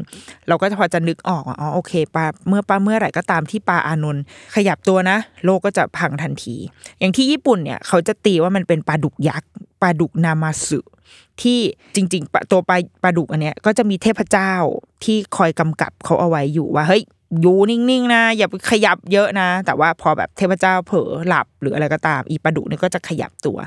[0.48, 4.24] เราก็พอจะนึกออกอ๋อโอเคปลาเมื่อปลาเมื่อไหร่ก็ตามที่ปลาอานนท์
[4.56, 6.56] ขยับตัวนะ โลกก็จะพังทันที
[7.00, 9.50] อย่างที่ญี่ปุ่นเนี่ยเขาจะตีว่ามันเป็นปลาดุกยักษ์
[9.82, 10.80] ปลาดุกนามาสึ
[11.42, 11.60] ที่
[11.96, 14.54] จริงๆ ตัวปลาปลาดุกอันเนี้ยก็จะมีเทพเจ้า
[15.04, 17.04] ที่คอยกำกับเขาเอาไว้อยู่ว่าเฮ้ย
[17.42, 23.58] อยู่นิ่งๆนะ อย่าไปขยับเยอะนะ แต่ว่าพอแบบเทพเจ้าเผลอหลับหรืออะไรก็ตาม อีปลาดุกนี่ก็จะขยับตัว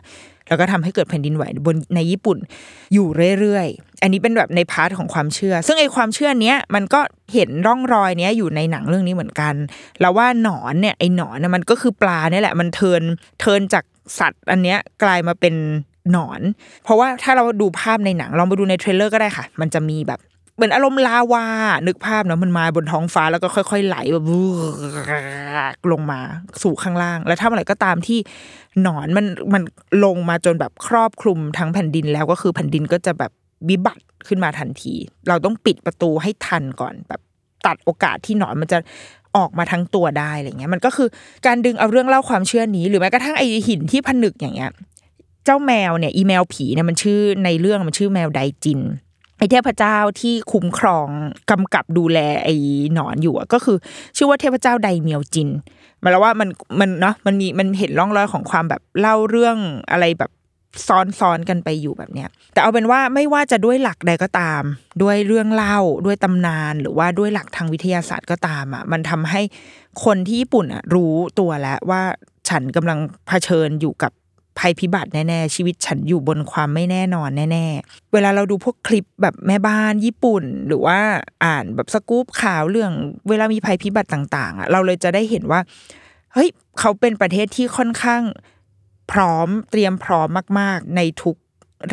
[0.48, 2.38] แล้วก็ทำให้เกิดแผ่นดินไหวบนในญี่ปุ่น
[2.94, 3.07] อยู่
[3.38, 7.00] เรื่อยๆ อันนี้เป็นแบบใน part ของความเชื่อ ซึ่งไอความเชื่อเนี้ยมันก็
[7.35, 9.55] เห็นร่องรอยเนี้ยอยู่ในหนังเรื่องนี้เหมือนกัน
[10.00, 13.03] แล้วว่าหนอนเนี่ยไอหนอนเนี่ยมันก็คือปลาเนี่ยแหละมัน turn
[13.40, 13.85] turn จาก
[14.18, 15.55] สัตว์อันเนี้ยกลายมาเป็น
[16.12, 16.40] หนอน
[16.85, 20.20] เพราะว่าถ้าเราดูภาพในหนังลองไปดูใน trailer ก็ได้ค่ะ มันจะมีแบบ
[20.57, 21.45] เหมือนอารมณ์ลาวา
[21.87, 24.25] นึกภาพเนาะมันมาบนท้องฟ้าแล้วก็ค่อยๆไหลแบบ
[25.93, 26.21] ลงมา
[26.62, 28.19] สู่ข้างล่าง แล้วถ้าเมื่อไรก็ตามที่
[28.83, 29.62] หนอนมันมัน
[30.05, 33.33] ลงมาจนแบบครอบคลุมทั้งแผ่นดินแล้วก็คือแผ่นดินก็จะแบบ
[33.69, 34.95] วิบัติขึ้นมาทันที
[35.29, 37.21] เราต้องปิดประตูให้ทันก่อน แบบ
[37.67, 38.79] ตัดโอกาสที่หนอนมันจะ
[39.37, 41.09] ออกมาทั้งตัวได้อะไรเงี้ย มันก็คือ
[41.47, 44.71] การดึงเอาเรื่องเล่าความเชื่อนี้ หรือแม้กระทั่งไอหินที่ผนึกอย่างเงี้ย
[45.45, 48.81] เจ้าแมวเนี่ย อีแมวผีเนี่ยมันชื่อในเรื่องมันชื่อแมวไดจิน
[49.42, 51.09] ไอเทพเจ้าที่คุ้มครอง
[51.50, 52.55] กำกับดูแลไอ้
[52.94, 53.76] หนอนอยู่ก็คือ
[54.16, 55.48] ชื่อว่าเทพเจ้าไดเมียวจิน
[56.02, 56.48] มายควว่ามัน
[56.81, 59.57] มันเนาะมันมีมันเห็นร่องรอยของความแบบเล่าเรื่อง
[59.90, 60.31] อะไรแบบ
[60.87, 64.62] ซ้อนซ้อนกันไปอยู่แบบเนี้ย แต่เอาเป็นว่าไม่ว่าจะด้วยหลักใดก็ตาม
[65.02, 69.40] ด้วยเรื่องเล่าด้วยตำนานหรือว่าด้วยหลักทางวิทยาศาสตร์ก็ตามอะมันทำให้
[70.05, 72.02] คนที่ญี่ปุ่นอะรู้ตัวแล้วว่า
[72.48, 74.12] ฉันกำลังเผชิญอยู่กับ
[74.59, 80.99] ภัยพิบัติแน่ๆชีวิตฉันอยู่บนความไม่แน่นอนแน่ๆ เวลาเราดูพวกคลิปแบบแม่บ้านญี่ปุ่น หรือว่า
[81.45, 82.93] อ่านแบบสกู๊ปข่าวเรื่อง
[83.29, 85.61] เวลามีภัยพิบัติต่างๆอะเราเลยจะได้เห็นว่า
[86.35, 86.49] เฮ้ย
[86.81, 88.23] เขาเป็นประเทศที่ค่อนข้าง
[89.12, 91.37] พร้อมเตรียมพร้อมมาก ๆ ในทุก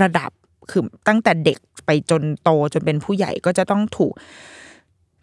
[0.02, 0.32] ระดับ
[0.70, 4.14] คือตั้งแต่เด็กไปจนโตจนเป็นผู้ใหญ่ก็จะต้องถูก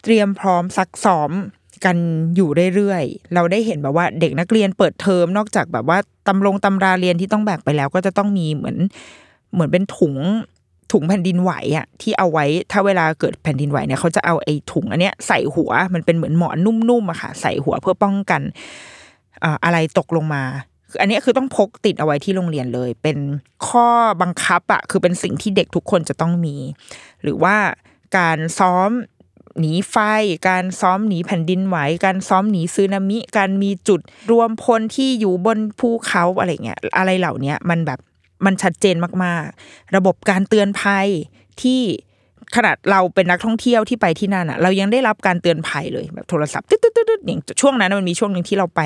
[0.02, 1.30] เตรียมพร้อมซักซ้อม
[1.84, 1.96] กัน
[2.36, 8.76] อยู่เรื่อยๆ เราได้เห็นแบบว่าเด็กนักเรียนเปิดเทอมนอกจากแบบว่าตำรงตำราเรียนที่ต้องแบกไปแล้ว ก็จะต้องมีเหมือน
[9.52, 10.14] เหมือนเป็นถุง
[10.92, 16.56] ถุงแผ่นดินไหวอะที่เอาไว้ถ้าเวลาเกิดแผ่นดินไหวเนี่ยเขาจะเอาไอ้ถุงอันเนี้ยใส่หัวมันเป็นเหมือนหมอน
[16.88, 18.42] นุ่มๆอะค่ะ ใส่หัวเพื่อป้องกัน
[19.42, 20.42] อ่าอะไรตกลงมา
[20.90, 23.18] คืออันนี้คือต้องพกติดเอาไว้ที่โรงเรียนเลย เป็น
[23.68, 23.88] ข้อ
[24.22, 26.56] บังคับอะคือเป็นสิ่งที่เด็กทุกคนจะต้องมี
[27.22, 27.56] หรือว่า
[28.16, 28.90] การซ้อม
[29.60, 29.96] หนีไฟ
[30.48, 37.98] การซ้อมหนีแผ่นดินไหว การซ้อมหนีซึนามิ การมีจุดรวมพลที่อยู่บนภูเขาอะไรเงี้ย อะไรเหล่านี้มันแบบ
[38.44, 41.06] มันชัดเจนมากๆ ระบบการเตือนภัย
[41.62, 41.80] ที่
[42.56, 48.80] ขนาดเราเป็นนักท่องเที่ยวที่ไปที่นั่นอะเรายังได้รับการเตือนภัยเลยแบบโทรศัพท์ตึ๊ดตึ๊ดตึ๊ดอย่างช่วงนั้นมันมีช่วงหนึ่งที่เราไป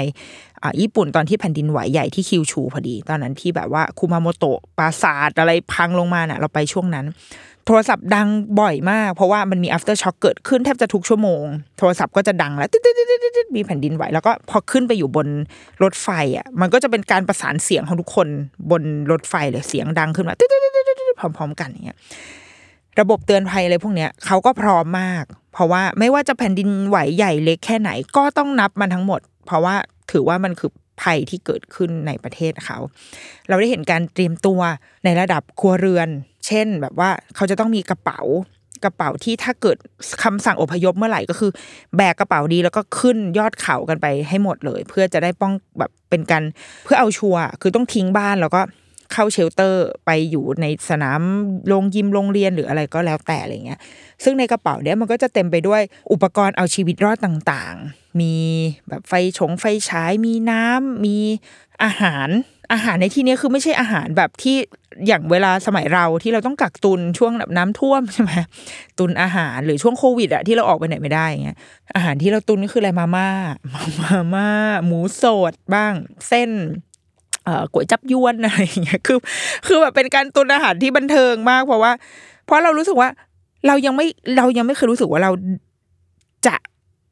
[0.63, 7.07] อ่าญี่ปุ่นตอนที่แผ่นดินไหวใหญ่ที่คิวชูพอดี ตอนนั้นที่แบบว่าคุมาโมโตะปราสาทอะไรพังลงมาน่ะ เราไปช่วงนั้น
[7.66, 8.29] โทรศัพท์ดัง
[8.61, 11.44] บ่อยมาก เพราะว่ามันมี after shock เกิดขึ้นแทบจะทุกชั่วโมง
[11.79, 15.29] โทรศัพท์ก็จะดังแล้วตึ๊ดตึ๊ดตึ๊ดมีแผ่นดินไหวแล้วก็พอขึ้นไปอยู่บน
[15.83, 18.29] รถไฟอะมันก็จะเป็นการประสานเสียงของทุกคน
[18.70, 21.99] บนรถไฟเลยเสียงดังขึ้นมาตึ๊ดตึ๊ดตึ๊ดติ๊ดพร้อมๆกันอย่างเงี้ย
[23.01, 29.75] ระบบเตือนภัยอะไรพวกเนี้ยเขาก็พร้อมมาก เพราะว่าไม่ว่าจะแผ่นดินไหวใหญ่เล็กแค่ไหนก็ต้องนับมันทั้งหมด เพราะว่า
[30.11, 30.70] ถือว่ามันคือ
[31.03, 32.79] ภัยที่เกิดขึ้นในประเทศเขา
[33.49, 34.61] เราได้เห็นการเตรียมตัว
[35.05, 36.09] ในระดับครัวเรือน
[36.51, 38.21] เช่น แบบว่าเขาจะต้องมีกระเป๋า
[38.85, 39.77] กระเป๋าที่ถ้าเกิด
[40.23, 41.51] คำสั่งอพยพเมื่อไหร่ก็คือ
[41.97, 46.43] แบกกระเป๋าดีแล้วก็ขึ้นยอดเขากันไปให้หมดเลย เพื่อจะได้ป้องแบบเป็นการ
[46.85, 48.61] เพื่อเอาชัวร์คือต้องทิ้งบ้านแล้วก็
[49.13, 51.21] เข้าเชลเตอร์ไปอยู่ในสนาม
[51.67, 53.81] โรงยิมโรงเรียนหรืออะไรก็แล้วแต่อะไรเงี้ย
[54.25, 55.83] ซึ่งในกระเป๋าเนี้ยมันก็จะเต็มไปด้วย
[56.13, 58.35] อุปกรณ์เอาชีวิตรอดต่างๆ มี
[58.89, 61.17] แบบไฟฉงไฟฉายมีน้ำมี
[61.83, 62.29] อาหาร
[62.73, 64.57] อาหารในที่นี้คือไม่ใช่อาหารแบบที่
[65.07, 68.33] อย่างเวลาสมัยเราที่เราต้องกักตุนช่วงแบบน้ำท่วมใช่ไหม
[68.99, 71.59] ตุนอาหารหรือช่วงโควิดอะที่เราออกไปไหนไม่ได้อย่างเงี้ย
[71.95, 73.29] อาหารที่เราตุนก็คืออะไรมาม่า
[74.03, 74.49] มาม่า
[74.87, 75.93] หมูสดบ้าง
[76.29, 76.51] เส้น
[77.45, 79.19] เอ่อก๋วยจับยวนอะไรอย่างเงี้ยคือ
[79.67, 81.93] คือแบบเป็นการตุนอาหารที่บันเทิงมากเพราะว่า
[82.47, 83.09] เพราะเรารู้สึกว่า
[83.67, 84.07] เรายังไม่
[84.37, 85.31] เรายังไม่เคยรู้สึกว่าเรา
[86.47, 86.57] จะ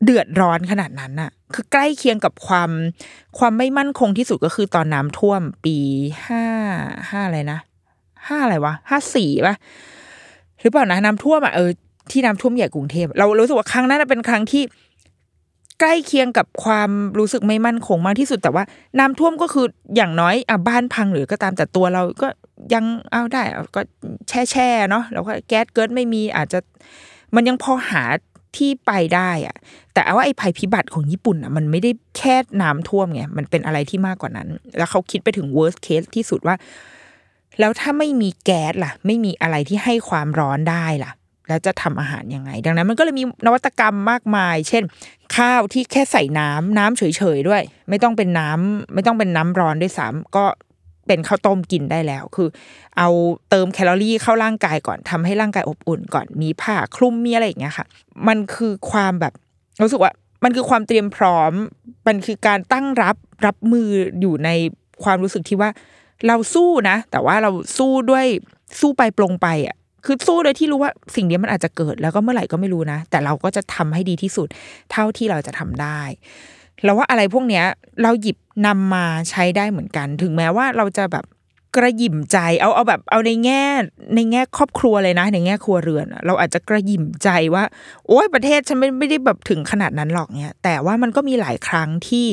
[0.04, 2.70] เดือดร้อนขนาดนั้นน่ะคือใกล้เคียงกับความ
[3.38, 5.76] ความไม่มั่นคงที่สุดก็คือตอนน้ำท่วมปี
[6.26, 6.44] ห้า
[7.11, 7.58] ห้าอะไรนะ
[8.26, 9.54] ห้าอะไรวะห้าสี่ป่ะ
[10.61, 11.70] หรือเปล่านะน้ำท่วมอะเออ
[12.11, 14.62] ที่น้ำท่วมใหญ่กรุงเทพเรารู้สึกว่าครั้งนั้นเป็นครั้งที่
[15.80, 18.64] ใกล้เคียงกับความรู้สึกไม่มั่นคงมากที่สุดแต่ว่า
[18.98, 22.28] น้ำท่วมก็คืออย่างน้อยอะบ้านพังหรือก็ตามแต่ตัวเราก็
[22.74, 23.42] ยังเอาได้
[23.76, 23.80] ก็
[24.28, 26.58] แช่แช่เนาะแล้วก็แก๊สเกิดไม่มีอาจจะ
[27.34, 28.02] มันยังพอหา
[28.56, 29.56] ที่ไปได้อะ
[29.92, 36.56] แต่เอาว่าไอ้ภัยพิบัติของญี่ปุ่นอะมันไม่ได้แค่น้ำท่วมไงมันเป็นอะไรที่มากกว่านั้น แล้วเขาคิดไปถึง worst case ที่สุดว่า
[37.61, 41.12] แล้วถ้าไม่มีแก๊สล่ะ ไม่มีอะไรที่ให้ความร้อนได้ล่ะ
[41.48, 44.82] แล้วจะทำอาหารยังไง ดังนั้นมันก็เลยมีนวัตกรรมมากมาย เช่น
[45.37, 47.02] ข้าวที่แค่ใส่น้ำน้ำเฉ
[47.37, 50.44] ยๆด้วย ไม่ต้องเป็นน้ำไม่ต้องเป็นน้ำร้อนด้วยซ้ำก็
[51.09, 52.49] เป็นข้าวต้มกินได้แล้ว คือ
[52.99, 53.09] เอา
[53.51, 57.87] เติมแคลอรี่เข้าร่างกายก่อนทำให้ร่างกายอบอุ่นก่อนมีผ้าคลุมมีอะไรอย่างเงี้ยค่ะ
[58.29, 59.33] มันคือความแบบ
[59.83, 60.12] รู้สึกว่า
[60.44, 61.53] มันคือความเตรียมพร้อม
[62.07, 63.16] มันคือการตั้งรับ
[63.47, 63.88] รับมือ
[64.21, 64.51] อยู่ใน
[65.05, 65.71] ความรู้สึกที่ว่า
[66.27, 68.27] เราสู้นะ แต่ว่าเราสู้ด้วย
[68.81, 74.49] สู้ไปปลงไปอะคือสู้โดยที่รู้ว่าสิ่งนี้มันอาจจะเกิดแล้วก็เมื่อไหร่ก็ไม่รู้นะ แต่เราก็จะทำให้ดีที่สุด
[74.92, 76.01] เท่าที่เราจะทำได้
[76.85, 77.64] แล้วว่าอะไรพวกเนี้ย
[78.03, 81.25] เราหยิบ นำมาใช้ได้เหมือนกัน ถึงแม้ว่าเราจะแบบ
[81.77, 83.62] กระหยิ่มใจเอาเอาแบบเอาในแง่
[84.14, 87.64] ในแง่ครอบครัวเลยนะ ในแง่ครัวเรือน เราอาจจะกระหยิ่มใจว่า
[88.07, 92.27] โอ้ยประเทศฉันไม่ไม่ได้แบบถึงขนาดนั้นหรอกเนี่ยแต่ว่ามันก็มีหลายครั้งที่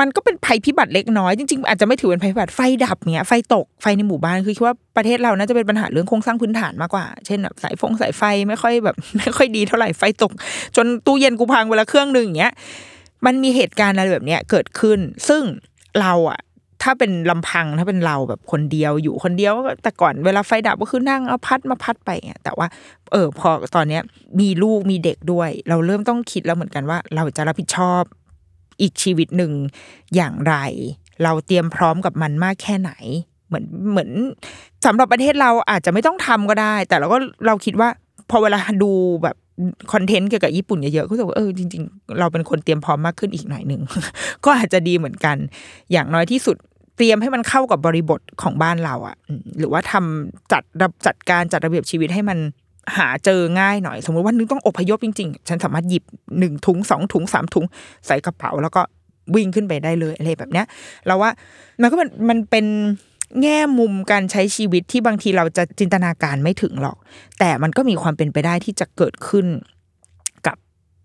[0.00, 10.32] มันก็เป็นภัยพิบัติเล็กน้อยจริงๆอาจจะไม่ถือเป็นภัยพิบัติไฟดับเนี้ยไฟตกไฟในหมู่บ้านคือคิดว่าประเทศเราน่าจะเป็นปัญหาเรื่องโครงสร้างพื้นฐานมากกว่า เช่นแบบสายฟงสายไฟไม่ค่อยแบบ ไม่ค่อยดีเท่าไหร่ไฟตก
[10.76, 12.52] จนตู้เย็นกูพังเวลาเครื่องหนึ่งอย่างเงี้ย
[13.26, 15.42] มันมีเหตุการณ์อะไรแบบเนี้ยเกิดขึ้น ซึ่ง
[16.00, 16.40] เราอะ
[16.82, 22.66] ถ้าเป็นลำพังถ้าเป็นเราแบบคนเดียวอยู่คนเดียวก็แต่ก่อนเวลาไฟดับก็คือนั่งเอาพัดมาพัดไปเงี้ยแต่ว่า
[23.12, 24.02] เออพอตอนเนี้ย
[24.40, 28.02] มีลูกมีเด็กด้วย เราเริ่มต้องคิดแล้วเหมือนกันว่า เราจะรับผิดชอบ
[28.80, 29.52] อีกชีวิตหนึ่ง
[30.14, 30.54] อย่างไร
[31.24, 32.92] เราเตรียมพร้อมกับมันมากแค่ไหน
[33.48, 34.10] เหมือนเหมือน
[34.86, 37.88] สำหรับประเทศเราอาจจะไม่ต้องทำก็ได้ แต่เราก็เราคิดว่า
[38.30, 39.36] พอเวลาดูแบบ
[39.92, 43.82] คอนเทนต์เกี่ยวกับญี่ปุ่นเยอะๆก็รู้สึกว่าเออจริง ๆ เราเป็นคนเตรียมพร้อมมากขึ้นอีกหน่อยหนึ่ง
[44.44, 45.36] ก็อาจจะดีเหมือนกัน
[45.92, 46.56] อย่างน้อยที่สุด
[46.96, 49.16] เตรียมให้มันเข้ากับบริบทของบ้านเราอะ
[49.58, 52.38] หรือว่าทำจัดระจัดการจัดระเบียบชีวิตให้มัน
[52.96, 56.04] หาเจอง่ายหน่อย สมมติว่านึกต้องอพยพจริง ๆ ฉันสามารถหยิบ
[56.38, 57.64] หนึ่งถุงสองถุงสามถุง
[58.06, 58.82] ใส่กระเป๋า แล้วก็
[59.34, 60.66] วิ่งขึ้นไปได้เลยอะไรแบบเนี้ย
[61.06, 61.30] เราว่า
[61.80, 62.66] มันก็มันมันเป็น
[63.42, 66.96] แง่มุมการใช้ชีวิตที่บางทีเราจะจินตนาการไม่ถึงหรอก
[67.38, 69.46] แต่มันก็มีความเป็นไปได้ที่จะเกิดขึ้น
[70.46, 70.56] กับ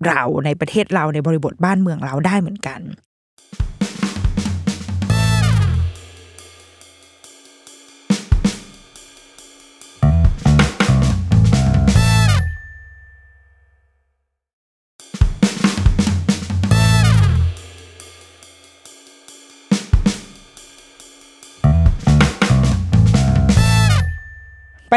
[0.07, 2.79] เราในประเทศเราในบริบทบ้านเมืองเราได้เหมือนกัน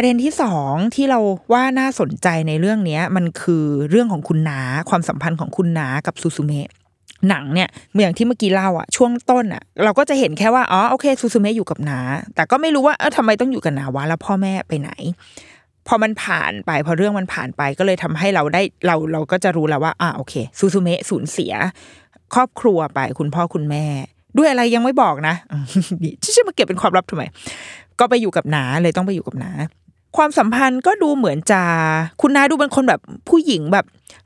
[0.00, 1.20] ประเด็นที่สองที่เรา
[1.52, 6.68] ว่าน่าสนใจในเรื่องนี้มันคือเรื่องของคุณนาความสัมพันธ์ของคุณนากับซูซูเมะ
[7.28, 11.98] หนังเนี่ยเหมือนอย่างที่เมื่อกี้เล่าอะช่วงต้นอะเราก็จะเห็นแค่ว่าอ๋อโอเคซูซูเมะอยู่กับนา
[12.34, 14.90] แต่ก็ไม่รู้ว่าเออทำไมต้องอยู่กับนาวะแล้วพ่อแม่ไปไหน
[15.86, 21.52] พอมันผ่านไปพอเรื่องมันผ่านไปก็เลยทำให้เราได้เราเราก็จะรู้แล้วว่าอ่าโอเคซูซูเมะสูญเสีย
[22.34, 23.84] ครอบครัวไปคุณพ่อคุณแม่
[24.38, 25.34] ด้วยอะไรยังไม่บอกนะ
[26.02, 27.22] นี่จะมาเก็บเป็นความลับทำไม
[28.00, 29.50] ก็ไปอยู่กับนาเลยต้องไปอยู่กับนา
[30.16, 31.62] ความสัมพันธ์ก็ดูเหมือนจะ
[32.20, 33.84] คุณน้าดูเป็นคนแบบผู้หญิงแบบ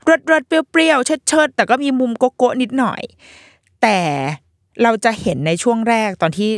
[0.09, 3.01] รดรดเปรี้ยวๆเชิดเชิดแต่ก็มีมุมโกโก้นิดหน่อย
[3.81, 3.97] แต่
[4.83, 6.49] เราจะเห็นในช่วงแรกตอนที่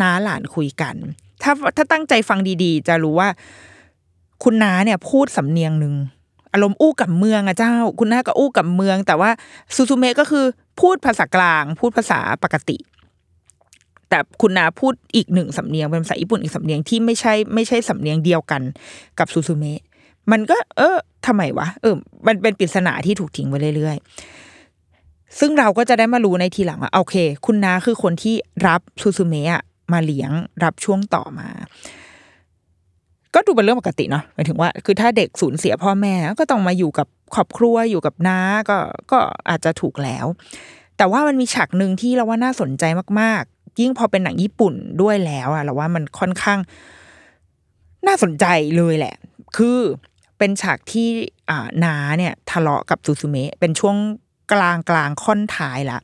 [0.00, 0.94] น้าหลานคุยกัน
[1.42, 3.28] ถ้าถ้าตั้งใจฟังดีๆ จะรู้ว่า
[4.42, 5.94] คุณน้าเนี่ยพูดสำเนียงหนึ่ง
[6.52, 9.30] อารมณ์อู้กับเมืองอะเจ้า คุณน้าก็อู้กับเมือง แต่ว่า
[9.74, 10.44] ซูซูเมะก็คือ
[10.80, 12.76] พูดภาษากลาง พูดภาษาปกติ
[14.14, 18.62] แต่คุณนาพูดอีกหนึ่งสำเนียงเป็นภาษาญี่ปุ่นอีกสำเนียงที่ไม่ใช่ไม่ใช่สำเนียงเดียวกัน
[19.18, 19.80] กับซูซูเมะ
[20.30, 20.96] มันก็ เออ
[21.26, 21.94] ทำไมวะเออ
[22.26, 28.34] มันเป็นปริศนาที่ถูกทิ้งไว้เรื่อยๆ ซึ่งเราก็จะได้มารู้ในทีหลังว่าโอเค คุณนาคือคนที่
[28.66, 30.30] รับซูซูเมะมาเลี้ยง
[30.64, 31.48] รับช่วงต่อมา
[33.34, 38.38] ก็ดูเป็นเรื่องปกติเนาะหมายถึงว่า คือถ้าเด็กสูญเสียพ่อแม่ก็ต้องมาอยู่กับครอบครัวอยู่กับน้า
[38.70, 38.76] ก็
[39.10, 39.18] ก็
[39.50, 40.26] อาจจะถูกแล้ว
[40.96, 42.84] แต่ว่ามันมีฉากหนึ่งที่เราว่าน่าสนใจ
[43.20, 46.58] มากๆ ยิ่งพอเป็นหนังญี่ปุ่นด้วยแล้วอะเราว่ามันค่อนข้าง
[48.06, 49.14] น่าสนใจเลยแหละ
[49.56, 49.78] คือ
[50.38, 51.08] เป็นฉากที่
[51.50, 53.96] อ่านาเนี่ย ทะเลาะกับซูซูเมะเป็นช่วง
[54.52, 55.98] กลางกลางค่อนท้ายละ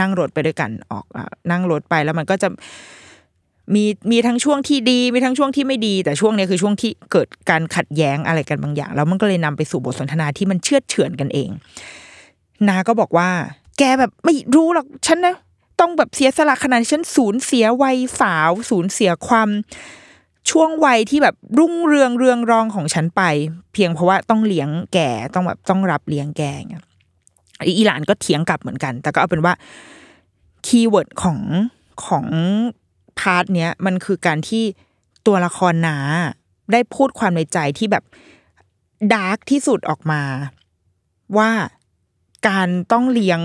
[0.00, 1.18] นั่งรถไปด้วยกันออกอ
[1.50, 2.48] นั่งรถไปแล้วมันก็จะ
[3.74, 11.50] มีมีทั้งช่วงที่ดี มีทั้งช่วงที่ไม่ดี แต่ช่วงนี้คือช่วงที่เกิดการขัดแย้งอะไรกันบางอย่าง แล้วมันก็เลยนำไปสู่บทสนทนาที่มันเชื่อเฉือนกันเอง
[12.68, 13.28] น้าก็บอกว่า
[13.78, 15.36] แกแบบไม่รู้หรอกฉันนะ
[15.80, 19.48] ต้องแบบเสียสละขนาดฉันสูญเสียวัยสาวสูญเสียความ
[20.50, 23.22] ช่วงวัยที่แบบรุ่งเรืองเรืองรองของฉันไป
[23.72, 26.84] เพียงเพราะว่าต้องเลี้ยงแกต้องแบบต้องรับเลี้ยงแกเงี้ย
[27.66, 29.54] อีหลานก็เถียงกลับเหมือนกัน แต่ก็เอาเป็นว่า
[30.66, 31.38] keyword ของ
[32.06, 32.26] ของ
[33.18, 34.64] part เนี้ยมันคือการที่
[35.26, 35.96] ตัวละครน้า
[36.72, 38.04] ได้พูดความในใจที่แบบ
[39.14, 40.22] ดาร์กที่สุดออกมา
[41.38, 41.50] ว่า
[42.48, 43.40] การต้องเลี้ยง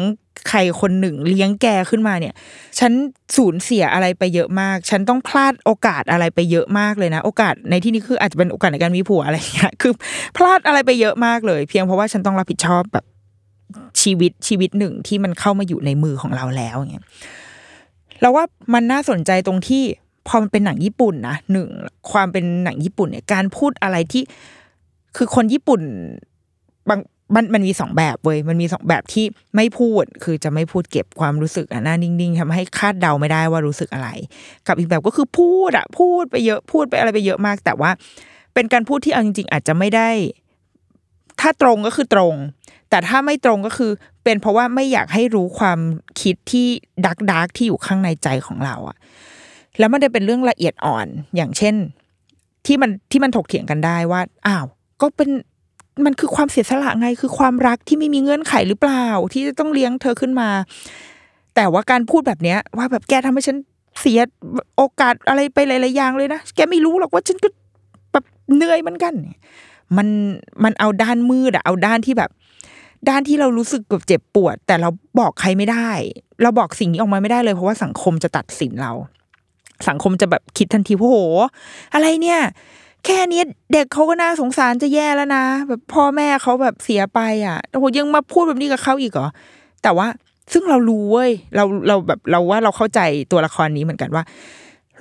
[0.50, 2.34] ใครคนหนึ่งเลี้ยงแกขึ้นมาเนี่ย
[2.80, 2.92] ฉัน
[3.36, 9.94] สูญเสียอะไรไปเยอะมาก ฉันต้องพลาดโอกาสอะไรไปเยอะมากเลยนะ โอกาสในที่นี้คืออาจจะเป็นโอกาสในการมีผัวอะไรอย่างเงี้ยคือ
[10.36, 13.06] พลาดอะไรไปเยอะมากเลย เพียงเพราะว่าฉันต้องรับผิดชอบแบบ
[14.02, 17.06] ชีวิตชีวิตหนึ่งที่มันเข้ามาอยู่ในมือของเราแล้วอย่างเงี้ย
[18.22, 19.84] เราว่ามันน่าสนใจตรงที่
[20.28, 21.68] พอมันเป็นหนังญี่ปุ่นนะหนึ่ง
[22.12, 24.24] ความเป็นหนังญี่ปุ่นเนี่ยการพูดอะไรที่
[25.18, 25.82] คือคนญี่ปุ่น
[26.90, 27.00] บาง
[27.36, 34.10] มันมันมีสองแบบเว้ยมันมีสองแบบที่ไม่พูดคือจะไม่พูดเก็บความรู้สึกอะหน้านิ่งๆทำให้คาดเดาไม่ได้ว่ารู้สึกอะไร
[34.68, 37.92] กับอีกแบบก็คือพูดอะพูดไปเยอะพูดไปอะไรไปเยอะมาก แต่ว่า
[38.54, 40.10] เป็นการพูดที่เอาจริง ๆ อาจจะไม่ได้
[41.40, 42.36] ถ้าตรงก็คือตรง
[42.90, 43.92] แต่ถ้าไม่ตรงก็คือ
[44.24, 45.80] เป็นเพราะว่าไม่อยากให้รู้ความ
[46.22, 46.68] คิดที่
[47.06, 48.98] ดักดักที่อยู่ข้างในใจของเราอะ
[49.80, 51.76] แล้วมันได้เป็นเรื่องละเอียดอ่อนอย่างเช่น
[52.66, 54.66] ที่มันที่มันถกเถียงกันได้ว่าอ้าว
[55.02, 55.30] ก็เป็น
[56.06, 60.50] มันคือความเสียสละไงคือความรักที่ไม่มีเงื่อนไขหรือเปล่า ที่จะต้องเลี้ยงเธอขึ้นมา
[61.56, 63.58] แต่ว่าการพูดแบบเนี้ย ว่าแบบแกทำให้ฉัน
[64.00, 64.20] เสีย
[64.78, 67.50] โอกาสอะไรไปหลายๆอย่างเลยนะแกไม่รู้หรอกว่าฉันก็
[68.12, 68.26] แบบ
[68.56, 69.14] เหนื่อยเหมือนกัน
[69.98, 70.08] มัน
[70.64, 72.30] มันเอาด้านมืดอะเอาด้านที่แบบ
[73.10, 75.90] ด้านที่เรารู้สึกแบบเจ็บปวด แต่เราบอกใครไม่ได้
[76.42, 78.92] เราบอกสิ่งนี้ออกมาไม่ได้เลยเพราะว่าสังคมจะตัดสินเรา
[79.88, 81.18] สังคมจะแบบคิดทันทีว่าโห
[81.94, 82.40] อะไรเนี่ย
[83.06, 83.42] แค่นี้
[83.74, 89.28] เด็กเขาก็น่าสงสารจะแย่แล้วนะ แบบพ่อแม่เขาแบบเสียไปอะโอ้โหยังมาพูดแบบนี้กับเขาอีกเหรอ
[89.84, 90.08] แต่ว่า
[90.52, 93.00] ซึ่งเรารู้เว้ยเราเราแบบเราว่าเราเข้าใจ
[93.32, 94.24] ตัวละครนี้เหมือนกันว่า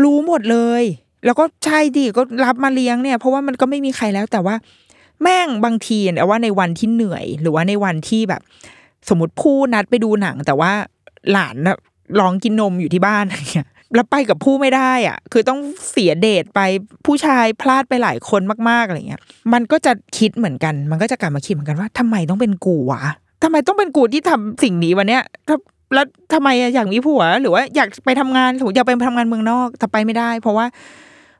[0.02, 0.84] รู้หมดเลย
[1.24, 4.54] แล้วก็ใช่ดิก็รับมาเลี้ยงเนี่ย เพราะว่ามันก็ไม่มีใครแล้วแต่ว่า
[5.22, 8.42] แม่งบางทีเนี่ว่าในวันที่เหนื่อย หรือว่าในวันที่แบบ
[9.08, 10.72] สมมติผู้นัดไปดูหนัง แต่ว่า
[11.32, 11.76] หลานน่ะ
[12.20, 15.59] ร้องกินนมอยู่ที่บ้านอะไรเงี้ย แล้วไปกับผู้ไม่ได้อะ คือต้อง
[15.90, 16.61] เสียเดทไป
[17.07, 19.20] ผู้ชายพลาดไปหลายคนมากๆอะไรเงี้ย
[19.52, 23.02] มันก็จะคิดเหมือนกัน มันก็จะกลับมาคิดเหมือนกันว่าทำไมต้องเป็นกูวะ
[23.42, 25.22] ทำไมต้องเป็นกูที่ทำสิ่งนี้วันเนี้ย
[25.94, 30.66] แล้วทำไมอยากมีผัว หรือว่าอยากไปทำงานอยากไปทำงานเมืองนอกแต่ไปไม่ได้ เพราะว่า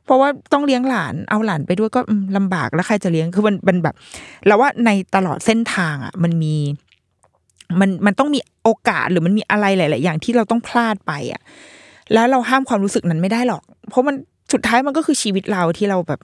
[0.05, 3.95] เพราะว่าต้องเลี้ยงหลานเอาหลานไปด้วยก็อืมลำบากแล้วใครจะเลี้ยงคือมันมันแบบ
[4.47, 6.55] เราว่าในตลอดเส้นทางอะ มันมี
[7.79, 11.41] มันมันต้องมีโอกาสหรือมันมีอะไรหลาย ๆ อย่างที่เราต้องพลาดไปอะ
[12.13, 14.15] แล้วเราห้ามความรู้สึกนั้นไม่ได้หรอก เพราะมัน
[14.53, 16.19] สุดท้ายมันก็คือชีวิตเราที่เราแบบ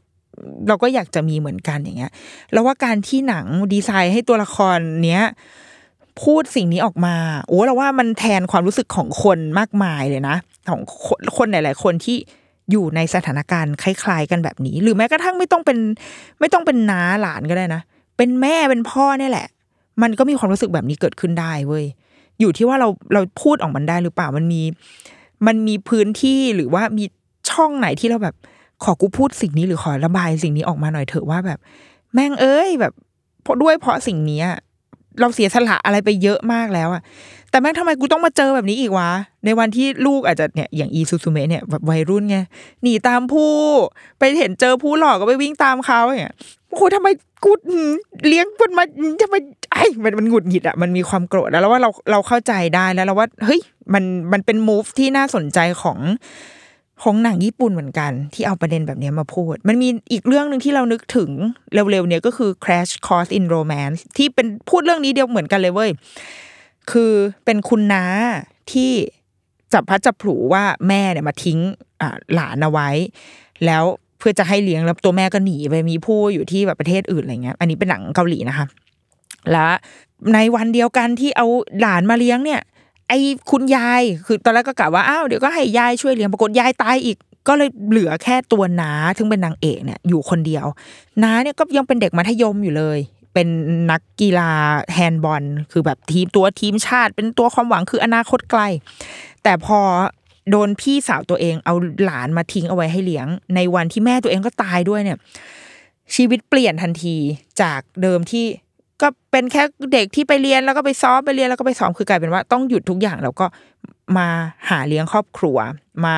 [0.67, 2.11] เราก็อยากจะมีเหมือนกันอย่างเงี้ย
[2.53, 5.23] แล้วว่าการที่หนังดีไซน์ให้ตัวละครเนี้ย
[6.23, 7.15] พูดสิ่งนี้ออกมา
[7.47, 10.35] โอ้เราว่ามันแทนความรู้สึกของคนมากมายเลยนะ
[10.69, 10.81] ของ
[11.37, 12.17] คนหลาย ๆ คนที่
[12.71, 15.77] อยู่ในสถานการณ์คล้าย ๆ กันแบบนี้ หรือแม้กระทั่งไม่ต้องเป็น
[16.39, 17.81] ไม่ต้องเป็นน้าหลานก็ได้นะ
[18.17, 19.47] เป็นแม่เป็นพ่อเนี่ยแหละ
[20.01, 21.85] มันก็มีความรู้สึกแบบนี้เกิดขึ้นได้เว้ย
[22.39, 24.61] อยู่ที่ว่าเราเราพูดออกมันได้หรือเปล่ามันมี
[25.47, 27.03] มันมีพื้นที่หรือว่ามี
[27.51, 28.35] ช่องไหนที่เราแบบ
[28.83, 31.59] ขอกูพูดสิ่งนี้หรือขอระบายสิ่งนี้ออกมาหน่อยเถอะว่าแบบ
[32.13, 32.93] แม่งเอ้ยแบบ
[33.43, 34.43] เพราะด้วยเพราะสิ่งนี้
[35.19, 37.01] เราเสียสละอะไรไปเยอะมากแล้วอะ
[37.49, 39.09] แต่แม่งทำไมกูต้องมาเจอแบบนี้อีกวะ
[39.45, 42.37] ในวันที่ลูกอาจจะเนี่ยอย่างอีซูซูเมะเนี่ยแบบวัยรุ่นไง
[42.83, 43.53] หนีตามผู้
[44.19, 46.31] ไปเห็นเจอผู้หลอกก็ไปวิ่งตามเขาเนี่ย
[46.69, 47.07] โอ้โหทำไม
[47.43, 47.51] กู
[48.27, 48.83] เลี้ยงมันมา
[49.21, 49.35] ทำไม
[49.71, 53.61] ไอ้มันมันหงุดหงิดอะมันมีความโกรธแล้วแล้วว่าเราเราเข้าใจได้แล้วเราว่าเฮ้ย
[53.93, 55.99] มันมันเป็นมูฟที่น่าสนใจของ
[57.03, 61.31] ของหนังญี่ปุ่นเหมือนกัน ที่เอาประเด็นแบบนี้มาพูด มันมีอีกเรื่องหนึ่งที่เรานึกถึง
[61.73, 65.91] เร็วๆเนี่ยก็คือ Crash Course in Romance ที่เป็นพูดเรื่องนี้เดียวเหมือนกันเลยเว้ย
[66.91, 67.13] คือ
[67.45, 68.03] เป็นคุณน้า
[68.71, 68.91] ที่
[69.73, 71.59] จับพัดจับผูว่าแม่เนี่ยมาทิ้ง
[72.33, 72.89] หลานเอาไว้
[73.65, 73.83] แล้ว
[74.19, 78.65] เพื่อจะให้เลี้ยงแล้วตัวแม่ก็หนีไปมีผู้อยู่ที่แบบประเทศอื่นอะไรเงี้ย อันนี้เป็นหนังเกาหลีนะคะ
[79.51, 79.69] และ
[80.33, 81.47] ในวันเดียวกันที่เอา
[81.79, 82.61] หลานมาเลี้ยงเนี่ย
[83.09, 83.19] ไอ้
[83.51, 90.65] คุณยายคือตอนแรกก็กะว่าอ้าวเดี๋ยวก็ให้ยายช่วยเลี้ยงปรากฏยายตายอีกก็เลยเหลือแค่ตัวน้าซึ่งเป็นนางเอกเนี่ยอยู่คนเดียว
[91.23, 92.99] น้าเนี่ยก็ยังเป็นเด็กมัธยมอยู่เลย
[93.33, 93.47] เป็น
[93.91, 94.51] นักกีฬา
[94.93, 98.61] แฮนด์บอล คือแบบทีมตัวทีมชาติ เป็นตัวความหวังคืออนาคตไกล
[99.43, 99.79] แต่พอ
[100.51, 105.17] โดนพี่สาวตัวเองเอาหลานมาทิ้งเอาไว้ให้เลี้ยง ในวันที่แม่ตัวเองก็ตายด้วยเนี่ย
[106.15, 107.15] ชีวิตเปลี่ยนทันที
[107.61, 108.45] จากเดิมที่
[109.01, 113.45] ก็เป็นแค่เด็กที่ไปเรียนแล้วก็ไปซ้อมไปเรียนแล้วก็ไปซ้อมคือกลายเป็นว่าต้องหยุดทุกอย่างแล้วก็
[114.17, 114.27] มา
[114.69, 115.57] หาเลี้ยงครอบครัว
[116.05, 116.15] มา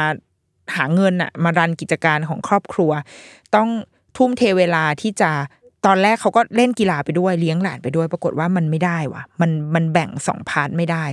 [0.76, 2.92] หาเงินอะมารันกิจการของครอบครัว
[3.56, 3.70] ต้อง
[4.18, 5.32] ทุ่มเทเวลาที่จะ
[5.86, 11.04] ตอนแรกเขาก็เล่นกีฬาไปด้วยเลี้ยงหลานไปด้วย ปรากฏว่ามันไม่ได้ว่ะ มันมันแบ่งสอง part ไม่ได้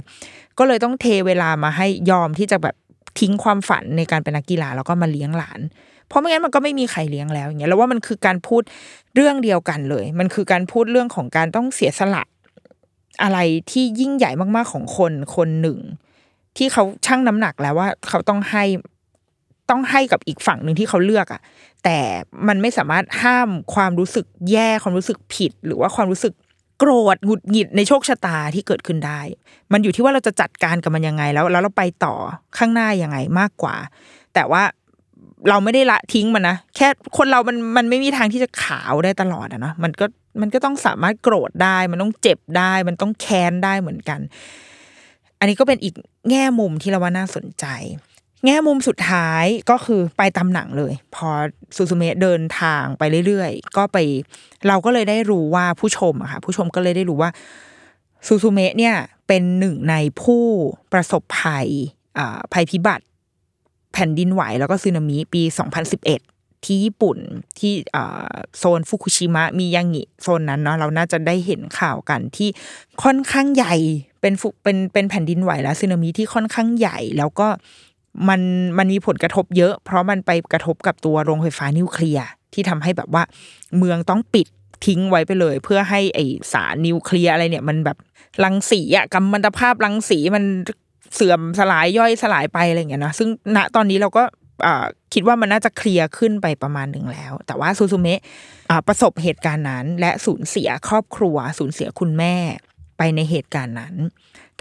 [0.58, 2.74] ก็เลยต้องเทเวลามาให้ยอมที่จะแบบ
[3.18, 5.60] ทิ้งความฝันในการเป็นนักกีฬาแล้วก็มาเลี้ยงหลาน
[6.08, 8.62] เพราะไม่งั้นมันก็ไม่มีใครเลี้ยงแล้วอย่างเงี้ยแล้วว่ามันคือการพูด
[9.14, 12.22] เรื่องเดียวกันเลย มันคือการพูดเรื่องของการต้องเสียสละ
[13.22, 13.38] อะไร
[13.70, 15.78] ที่ยิ่งใหญ่มากๆของคนคนหนึ่ง
[16.56, 18.64] ที่เขาชั่งน้ำหนักแล้วว่า เขาต้องให้
[19.70, 21.40] ต้องให้กับอีกฝั่งหนึ่งที่เขาเลือกอะ
[21.84, 21.98] แต่
[22.48, 26.32] มันไม่สามารถห้ามความรู้สึกแย่ความรู้สึกผิด หรือว่าความรู้สึก
[26.78, 29.20] โกรธหงุดหงิดในโชคชะตาที่เกิดขึ้นได้
[29.72, 32.14] มันอยู่ที่ว่าเราจะจัดการกับมันยังไงแล้ว แล้วเราไปต่อ
[32.58, 33.76] ข้างหน้ายังไงมากกว่า
[34.34, 34.62] แต่ว่า
[35.48, 40.06] เราไม่ได้ละทิ้งมันนะแค่คนเรามันมันไม่มีทางที่จะขาวได้ตลอดอะเนาะมันก็
[40.40, 44.20] มันก็ต้องสามารถโกรธได้ มันต้องเจ็บได้ มันต้องแค้นได้เหมือนกัน
[45.38, 45.94] อันนี้ก็เป็นอีก
[46.30, 47.64] แง่มุมที่เราว่าน่าสนใจ
[48.44, 51.28] แง่มุมสุดท้ายก็คือไปตามหนังเลย พอ
[51.76, 53.98] ซูซูเมะเดินทางไปเรื่อยๆ ก็ไป
[54.68, 57.30] เราก็เลยได้รู้ว่าผู้ชมอะค่ะผู้ชมก็เลยได้รู้ว่า
[58.26, 58.94] ซูซูเมะเนี่ย
[59.26, 60.44] เป็นหนึ่งในผู้
[60.92, 61.68] ประสบภัย
[62.52, 63.04] ภัยพิบัติ
[63.92, 65.42] แผ่นดินไหวแล้วก็สึนามิปี
[66.04, 67.18] 2011 ที่ญี่ปุ่น
[67.58, 67.72] ที่
[68.58, 72.48] โซนฟุกุชิมะมียางิโซนนั้นเนาะเราน่าจะได้เห็นข่าวกันที่
[73.02, 73.74] ค่อนข้างใหญ่
[74.20, 77.48] เป็นฟุเป็นเป็นแผ่นดินไหวและสึนามิที่ค่อนข้างใหญ่ แล้วก็
[78.28, 78.40] มัน
[78.78, 83.22] มันมีผลกระทบเยอะ เพราะมันไปกระทบกับตัวโรงไฟฟ้านิวเคลียร์ที่ทำให้แบบว่า
[83.78, 84.46] เมืองต้องปิด
[84.86, 86.20] ทิ้งไว้ไปเลย เพื่อให้ไอ
[86.52, 87.96] สารนิวเคลียร์อะไรเนี่ย มันแบบ
[88.44, 90.44] รังสีอะกัมมันตภาพรังสีมัน
[91.14, 94.22] เสื่อมสลายย่อยสลายไปอะไรอย่างเงี้ยนะซึ่งณตอนนี้เราก็
[95.14, 98.20] คิดว่ามันน่าจะเคลียร์ขึ้นไปประมาณหนึ่งแล้ว แต่ว่าซูซูเมะ
[98.86, 102.34] ประสบเหตุการณ์นั้น และสูญเสียครอบครัว สูญเสียคุณแม่
[102.98, 103.94] ไปในเหตุการณ์นั้น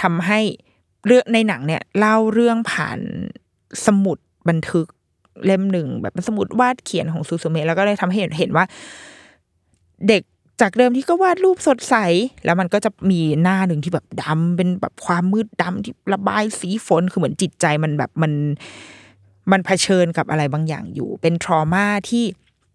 [0.01, 0.39] ทำให้
[1.05, 2.99] เรื่องในหนังเนี่ยเล่าเรื่องผ่าน
[3.85, 4.17] สมุด
[4.49, 4.87] บันทึก
[5.45, 8.65] เล่มหนึ่งแบบเป็นสมุดวาดเขียนของซูซูเมะแล้วก็เลยทำให้เห็นเห็นว่า
[10.07, 10.21] เด็ก
[10.61, 11.95] จากเดิมที่ก็วาดรูปสดใส
[12.45, 18.31] แล้วมันก็จะมีหน้าหนึ่งที่แบบดำเป็นแบบความมืดดำที่ระบายสีฝนคือเหมือนจิตใจมันแบบมัน
[19.51, 22.23] มันเผชิญกับอะไรบางอย่างอยู่ เป็นทรมาที่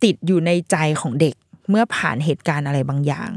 [0.04, 1.34] ติดอยู่ในใจของเด็ก
[1.70, 3.30] เมื่อผ่านเหตุการณ์อะไรบางอย่าง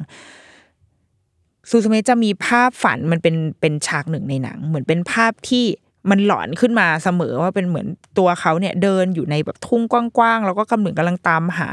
[1.70, 5.66] ซูซูเมะจะมีภาพฝันมันเป็นเป็นฉากหนึ่งในหนัง เหมือนเป็นภาพที่
[6.10, 7.88] มันหลอนขึ้นมาเสมอว่าเป็นเหมือน
[8.18, 11.70] ตัวเขาเนี่ยเดินอยู่ในแบบทุ่งกว้างๆแล้วก็กำลังกำลังตามหา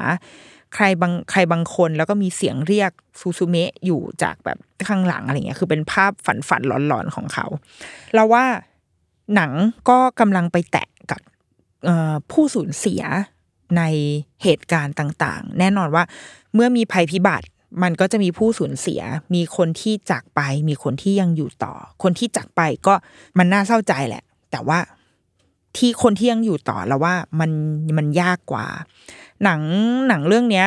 [0.75, 4.59] ใครบางใครบางคนแล้วก็มีเสียงเรียกซูซูเมะอยู่จากแบบ
[4.89, 7.47] ข้างหลังอะไรเงี้ยคือเป็นภาพฝันฝันหลอนๆของเขา
[8.15, 8.45] เราว่า
[9.35, 9.51] หนัง
[9.89, 11.21] ก็กำลังไปแตะกับ
[12.31, 13.03] ผู้สูญเสีย
[13.77, 13.83] ใน
[14.43, 16.05] เหตุการณ์ต่าง ๆ แน่นอนว่า
[16.55, 17.47] เมื่อมีภัยพิบัติ
[17.83, 19.01] มันก็จะมีผู้สูญเสีย
[19.35, 22.95] มีคนที่จากไป มีคนที่ยังอยู่ต่อ คนที่จากไปก็
[23.39, 24.79] มันน่าเศร้าใจแหละ แต่ว่า
[25.77, 27.51] ที่คนที่ยังอยู่ต่อแล้วว่ามัน
[27.99, 28.67] มันยากกว่า
[29.45, 29.61] หนัง
[30.09, 30.67] หนังเรื่องเนี้ย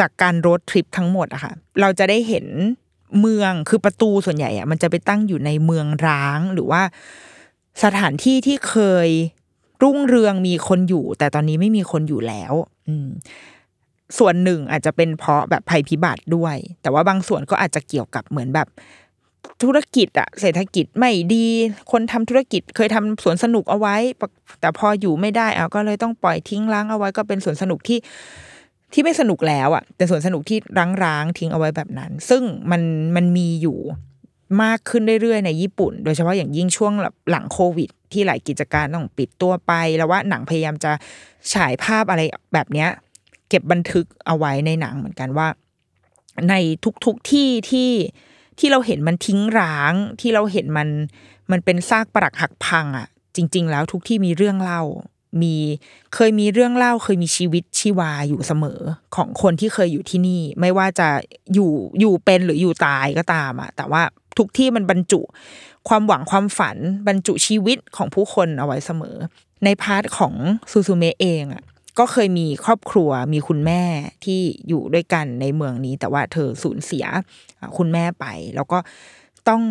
[0.00, 2.46] จากการรถทริปทั้งหมดอะค่ะ เราจะได้เห็น
[3.20, 6.82] เมืองคือประตูส่วนใหญ่อะมันจะไปตั้งอยู่ในเมืองร้างหรือว่า
[7.82, 8.76] สถานที่ที่เค
[9.06, 9.08] ย
[9.82, 12.52] รุ่งเรืองมีคนอยู่ แต่ตอนนี้ไม่มีคนอยู่แล้ว
[12.88, 13.08] อืม
[14.18, 18.68] ส่วนหนึ่งอาจจะเป็นเพราะแบบภัยพิบัติด้วย แต่ว่าบางส่วนก็อาจจะเกี่ยวกับเหมือนแบบ
[19.62, 21.46] ธุรกิจอะเศรษฐกิจไม่ดี
[21.92, 23.96] คนทำธุรกิจเคยทำสวนสนุกเอาไว้
[24.60, 27.98] แต่พออยู่ไม่ได้เอาก็เลยต้องปล่อยทิ้งร้างเอาไว้ก็เป็นสวนสนุกที่
[28.92, 30.58] ที่ไม่สนุกแล้วอะเป็นสวนสนุกที่
[31.04, 32.82] ร้างๆทิ้งเอาไว้แบบนั้น ซึ่งมัน
[33.16, 33.78] มันมีอยู่
[34.62, 36.92] มากขึ้นเรื่อยๆในญี่ปุ่น โดยเฉพาะอย่างยิ่งช่วง
[37.30, 40.92] หลังโควิด ที่หลายกิจการต้องปิดตัวไป แล้วว่าหนังพยายามจะ
[41.54, 42.22] ฉายภาพอะไร
[42.54, 42.88] แบบเนี้ย
[43.48, 45.48] เก็บบันทึกเอาไว้ในหนังเหมือนกันว่า
[46.48, 47.90] ในทุกๆทที่ที่
[48.58, 50.88] ที่เราเห็นมันทิ้งร้างที่เราเห็นมัน
[51.50, 54.82] มันเป็นซากปรักหักพังอะ จริง ๆ แล้วทุกที่มีเรื่องเล่า
[55.42, 55.54] มี
[56.14, 58.80] เคยมีเรื่องเล่า เคยมีชีวิตชีวาอยู่เสมอ
[59.16, 61.08] ของคนที่เคยอยู่ที่นี่ ไม่ว่าจะ
[61.54, 61.70] อยู่
[62.00, 64.02] อยู่เป็นหรืออยู่ตายก็ตามอะ แต่ว่า
[64.38, 65.20] ทุกที่มันบรรจุ
[65.88, 66.76] ความหวังความฝัน
[67.08, 69.16] บรรจุชีวิตของผู้คนเอาไว้เสมอ
[69.64, 70.34] ในพาร์ทของ
[70.70, 71.62] ซูซูเมะเองอะ
[71.98, 73.82] ก็เคยมีครอบครัวมีคุณแม่
[74.24, 77.04] ที่อยู่ด้วยกันในเมืองนี้ แต่ว่าเธอสูญเสีย
[77.78, 78.78] คุณแม่ไป แล้วก็
[79.48, 79.62] ต้อง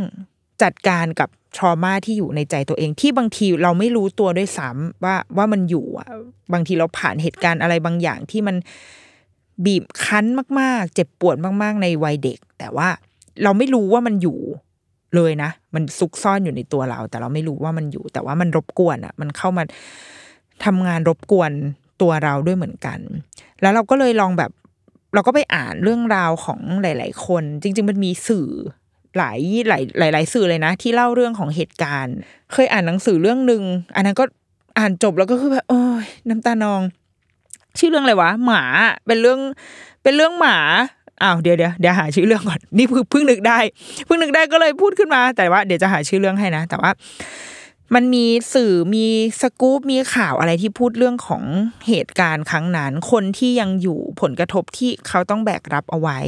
[0.63, 5.85] จัดการกับทรมาที่อยู่ในใจตัวเองที่บางทีเราไม่รู้ตัวด้วยซ้ำว่าว่ามันอยู่
[6.53, 8.55] บางทีเราผ่านเหตุการณ์อะไรบางอย่างที่มัน
[9.65, 10.25] บีบคั้น
[10.59, 12.87] มาก ๆ เจ็บปวดมาก ๆ ในวัยเด็ก แต่ว่า
[13.43, 14.39] เราไม่รู้ว่ามันอยู่
[15.15, 19.63] เลยนะ มันซุกซ่อนอยู่ในตัวเรา แต่เราไม่รู้ว่ามันอยู่ แต่ว่ามันรบกวนอะ มันเข้ามา
[20.65, 21.51] ทำงานรบกวน
[22.01, 22.99] ตัวเราด้วยเหมือนกัน
[23.61, 24.51] แล้วเราก็เลยลองแบบ
[25.13, 28.49] เราก็ไปอ่านเรื่องราวของหลาย ๆ คน จริง ๆ มันมีสื่อ
[29.17, 29.39] หลาย
[29.69, 32.15] หลายหลายหลายสื่อเลยนะ ที่เล่าเรื่องของเหตุการณ์
[32.53, 33.63] เคยอ่านหนังสือเรื่องหนึ่ง
[33.95, 34.25] อันนั้นก็
[34.77, 36.81] อ่านจบแล้วก็คือแบบโอ้ยน้ำตานอง
[37.79, 38.63] ชื่อเรื่องอะไรวะ หมา
[39.07, 39.39] เป็นเรื่อง
[40.03, 40.57] เป็นเรื่องหมา
[41.23, 43.59] อ้าวเดี๋ยวเดี๋ยวเดี๋ยวหาชื่อเรื่องก่อนนี่เพิ่งนึกได้
[44.05, 46.91] เพิ่งนึกได้ก็เลยพูดขึ้นมา แต่ว่าเดี๋ยวจะหาชื่อเรื่องให้นะ แต่ว่า
[47.95, 49.05] มันมีสื่อมี
[49.41, 51.43] สกู๊ปมีข่าวอะไรที่พูดเรื่องของ
[51.87, 56.19] เหตุการณ์ครั้งนั้น คนที่ยังอยู่ผลกระทบที่เขาต้องแบกรับเอาไว้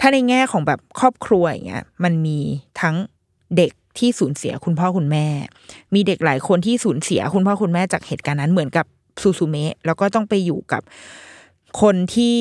[0.00, 2.38] ถ้าในแง่ของแบบครอบครัวอย่างเงี้ยมันมี
[2.80, 2.96] ทั้ง
[3.56, 5.26] เด็กที่สูญเสียคุณพ่อคุณแม่
[5.94, 8.86] มีเด็กหลายคนที่สูญเสียคุณพ่อคุณแม่จากเหตุการณ์นั้นเหมือนกับ
[9.22, 10.82] ซูซูเมะแล้วก็ต้องไปอยู่กับ
[11.80, 12.40] คนที่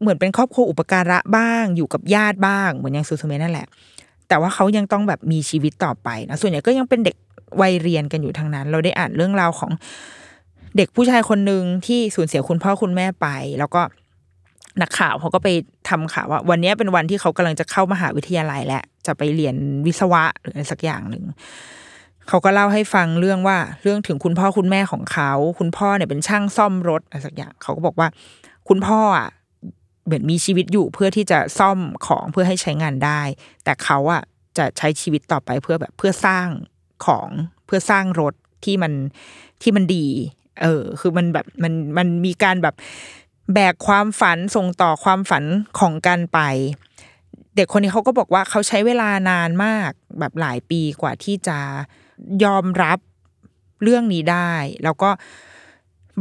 [0.00, 3.66] เหมือนเป็นครอบครัวอุปการะบ้าง อยู่กับญาติบ้างเหมือนอย่างซูซูเมะนั่นแหละ
[4.34, 7.16] แต่ว่าเขายังต้องแบบมีชีวิตต่อไปนะส่วนใหญ่ก็ยังเป็นเด็ก
[7.60, 9.70] วัยเรียนกันอยู่ทางนั้น เราได้อ่านเรื่องราวของ
[10.76, 13.26] เด็กผู้ชายคนหนึ่งที่สูญเสียคุณพ่อคุณแม่ไป
[13.58, 13.82] แล้วก็
[14.80, 15.48] นักข่าวเขาก็ไป
[15.88, 19.56] ทำข่าวว่า วันนี้เป็นวันที่เขากำลังจะเข้ามหาวิทยาลัยและจะไปเรียน
[19.86, 21.24] วิศวะหรืออะไรสักอย่างหนึ่ง
[22.28, 28.08] เขาก็เล่าให้ฟังเรื่องว่าเรื่องถึงคุณพ่อคุณแม่ของเขา คุณพ่อเนี่ยเป็นช่างซ่อมรถอะไรสักอย่าง เขาก็บอกว่า
[28.68, 29.28] คุณพ่ออะ
[30.04, 33.22] เหมือนมีชีวิตอยู่เพื่อที่จะซ่อมของเพื่อให้ใช้งานได้
[33.64, 34.22] แต่เขาอะ
[34.58, 36.48] จะใช้ชีวิตต่อไปเพื่อแบบเพื่อสร้าง
[37.06, 37.28] ของ
[37.66, 38.34] เพื่อสร้างรถ
[38.64, 38.92] ที่มัน
[39.62, 40.06] ที่มันดี
[40.62, 42.74] เออ คือมันแบบมันมันมีการแบบ
[43.54, 45.44] แบกความฝันส่งต่อความฝัน
[45.78, 46.40] ของกันไป
[47.56, 51.58] เด็กคนนี้เขาก็บอกว่าเขาใช้เวลานานมากแบบหลายปีกว่าที่จะ
[52.44, 52.98] ยอมรับ
[53.82, 54.52] เรื่องนี้ได้
[54.84, 55.10] แล้วก็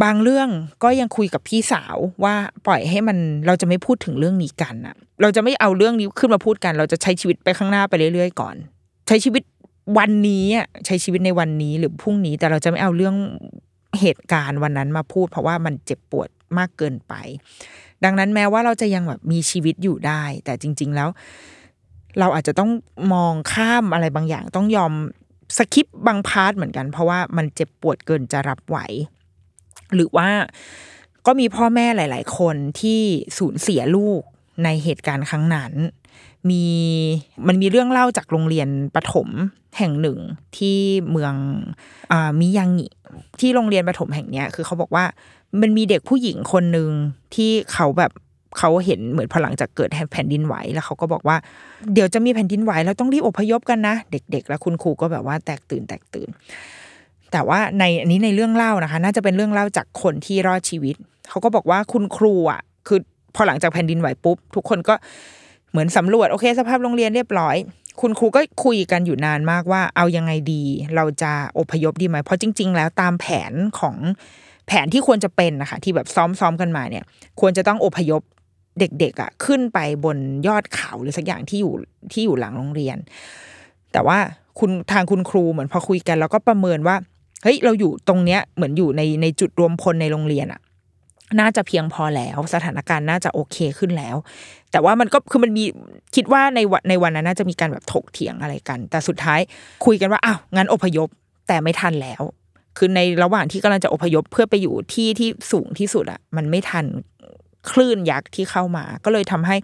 [0.04, 0.50] บางเรื่อง
[0.84, 2.36] ก็ยังคุยกับพี่สาวว่า
[2.66, 3.18] ปล่อยให้มัน
[3.48, 8.56] เราจะไม่พูดถึงเรื่องนี้กันอะเราจะไม่เอาเรื่องนี้ขึ้นมาพูดกัน เราจะใช้ชีวิตไปข้างหน้าไปเรื่อยๆก่อน
[9.08, 9.44] ใช้ชีวิต
[9.98, 13.16] วันนี้อะใช้ชีวิตในวันนี้หรือพรุ่งนี้ แต่เราจะไม่เอาเรื่อง
[14.00, 17.14] เหตุการณ์วันนั้นมาพูด เพราะว่ามันเจ็บปวดมากเกินไป
[18.04, 21.10] ดังนั้นแม้ว่าเราจะยังแบบมีชีวิตอยู่ได้ แต่จริง ๆแล้ว
[22.20, 22.72] เราอาจจะต้อง
[23.14, 24.94] มองข้ามอะไรบางอย่างต้องยอม
[25.58, 28.78] สคิปบางพาร์ทเหมือนกัน เพราะว่ามันเจ็บปวดเกินจะรับไหว
[29.96, 30.30] หรือว่า
[31.26, 33.02] ก็มีพ่อแม่หลาย ๆ คนที่
[33.38, 34.22] สูญเสียลูก
[34.64, 35.72] ในเหตุการณ์ครั้งนั้น
[36.50, 36.66] มี
[37.48, 39.28] มันมีเรื่องเล่าจากโรงเรียนประถม
[39.78, 40.20] แห่งหนึ่ง
[40.58, 40.78] ที่
[41.12, 41.34] เมือง
[42.12, 42.88] อมิยางิ
[43.40, 45.06] ที่โรงเรียนประถมแห่งเนี้ยคือเขาบอกว่า
[45.62, 46.90] มันมีเด็กผู้หญิงคนหนึ่ง
[47.36, 48.12] ที่เขาแบบ
[48.60, 51.38] เขาเห็นเหมือนพอหลังจากเกิดแผ่นดินไหวแล้วเขาก็บอกว่า
[51.94, 56.30] เดี๋ยวจะมีแผ่นดินไหวแล้วต้องรีบอพยพกันนะ เด็ก ๆ แล้วคุณครูก็แบบว่าแตกตื่นแตกตื่น
[57.34, 60.96] แต่ว่าในอันนี้ในเรื่องเล่านะคะ น่าจะเป็นเรื่องเล่าจากคนที่รอดชีวิต
[61.30, 63.00] เขาก็บอกว่าคุณครูอะคือ
[63.36, 64.96] พอหลังจากแผ่นดินไหวปุ๊บ ทุกคนก็
[65.72, 67.56] เหมือนสำรวจโอเค สภาพโรงเรียนเรียบร้อย
[68.02, 70.64] คุณครูก็คุยกันอยู่นานมากว่า เอายังไงดี
[70.96, 73.96] เราจะอพยพดีไหมเพราะจริง ๆ แล้วตามแผนของ
[74.68, 77.04] แผนที่ควรจะเป็นนะคะที่แบบซ้อมๆกันมาเนี่ย
[77.40, 78.22] ควรจะต้องอพยพ
[78.80, 80.18] เด็กๆอะขึ้นไปบน
[80.48, 81.74] ยอดเขาหรือสักอย่างที่อยู่
[82.14, 82.98] ที่อยู่หลังโรงเรียน
[83.94, 84.18] แต่ว่า
[84.60, 86.96] คุณทางคุณครูเหมือนพอคุยกัน แล้วก็ประเมินว่า
[87.44, 90.62] เฮ้ยเราอยู่ตรงเนี้ยเหมือนอยู่ในในจุดรวมพลในโรงเรียนอะ
[91.40, 94.16] น่าจะเพียงพอแล้วสถานการณ์น่าจะโอเคขึ้นแล้ว
[94.72, 95.64] แต่ว่ามันก็คือมันมี
[96.16, 99.40] คิดว่าในวันในวันนั้นน่าจะมีการแบบถกเถียงอะไรกัน แต่สุดท้าย
[99.86, 101.08] คุยกันว่าอ้าวงั้นอพยพ
[101.48, 102.22] แต่ไม่ทันแล้ว
[102.78, 106.86] คือในระหว่างที่กำลังจะอพยพเพื่อไปอยู่ที่ที่สูงที่สุดอะมันไม่ทัน
[107.72, 109.56] คลื่นยักษ์ที่เข้ามา ก็เลยทำให้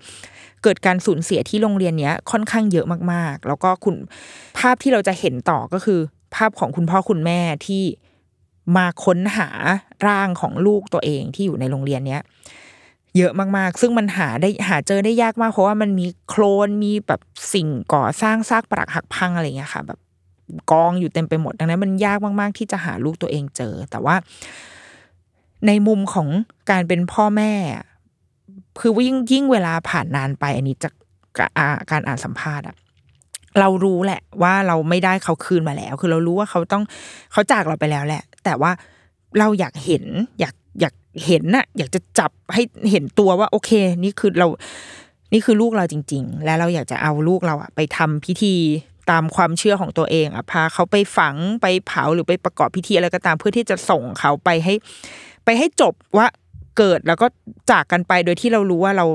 [0.64, 3.96] เกิดการสูญเสียที่โรงเรียนเนี้ยค่อนข้างเยอะมากๆ แล้วก็คุณ
[4.58, 6.00] ภาพที่เราจะเห็นต่อก็คือ
[6.36, 7.84] ภาพของคุณพ่อคุณแม่ที่
[8.78, 9.50] มาค้นหา
[10.08, 12.22] ร่างของลูกตัวเองที่อยู่ในโรงเรียนเนี้ย
[13.18, 17.22] เยอะมากๆ ซึ่งมันหาได้หาเจอได้ยากมากเพราะว่ามันมีโคลนมีแบบ
[17.54, 20.00] สิ่งก่อสร้างซากปรักหักพังอะไรเงี้ยค่ะ แบบ
[20.72, 24.16] กองอยู่เต็มไปหมดดังนั้นมันยากมาก ๆ ที่จะหาลูกตัวเองเจอ แต่ว่า
[25.68, 26.28] ในมุมของ
[26.72, 27.54] การเป็นพ่อแม่
[28.80, 30.94] คือยิ่งยิ่งเวลาผ่านนานไป อันนี้จาก
[31.92, 32.76] การอ่านสัมภาษณ์อะ
[33.60, 36.84] เรารู้แหละ ว่าเราไม่ได้เขาคืนมาแล้ว คือเรารู้ว่าเขาต้อง
[37.32, 38.72] เขาจากเราไปแล้วแหละ แต่ว่า
[39.40, 40.06] เราอยากเห็น
[40.40, 40.94] อยากอยาก
[41.26, 43.72] เห็นน่ะ อยากจะจับให้เห็นตัวว่า โอเค
[44.04, 44.48] นี่คือเรา
[45.34, 48.56] นี่คือลูกเราจริง ๆ และเราอยากจะเอาลูกเราอะไปทำพิธี
[49.12, 54.74] ตามความเชื่อของตัวเองอะพาเขาไปฝังไปเผาหรือไปประกอบพิธีอะไรก็ตามเพื่อที่จะส่งเขาไปให้
[55.46, 56.28] ไปให้จบว่า
[56.78, 57.28] เกิดแล้วก็
[57.72, 59.06] จากกันไปโดยที่เรารู้ว่าเรา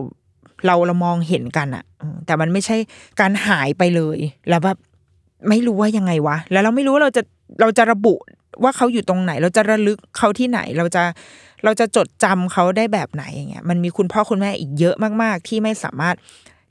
[0.66, 1.84] เราเรามองเห็นกันอะ
[2.26, 2.76] แต่มันไม่ใช่
[3.20, 4.78] การหายไปเลย แล้วแบบ
[5.48, 7.22] ไม่รู้ว่ายังไงวะ แล้วเราไม่รู้ว่าเราจะ
[7.60, 8.14] เราจะระบุ
[8.62, 11.02] ว่าเขาอยู่ตรงไหน เราจะระลึกเขาที่ไหน เราจะ
[11.64, 16.16] เราจะจดจำเขาได้แบบไหนอย่างเงี้ย มันมีคุณพ่อคุณแม่อีกเยอะมากๆ ที่ไม่สามารถ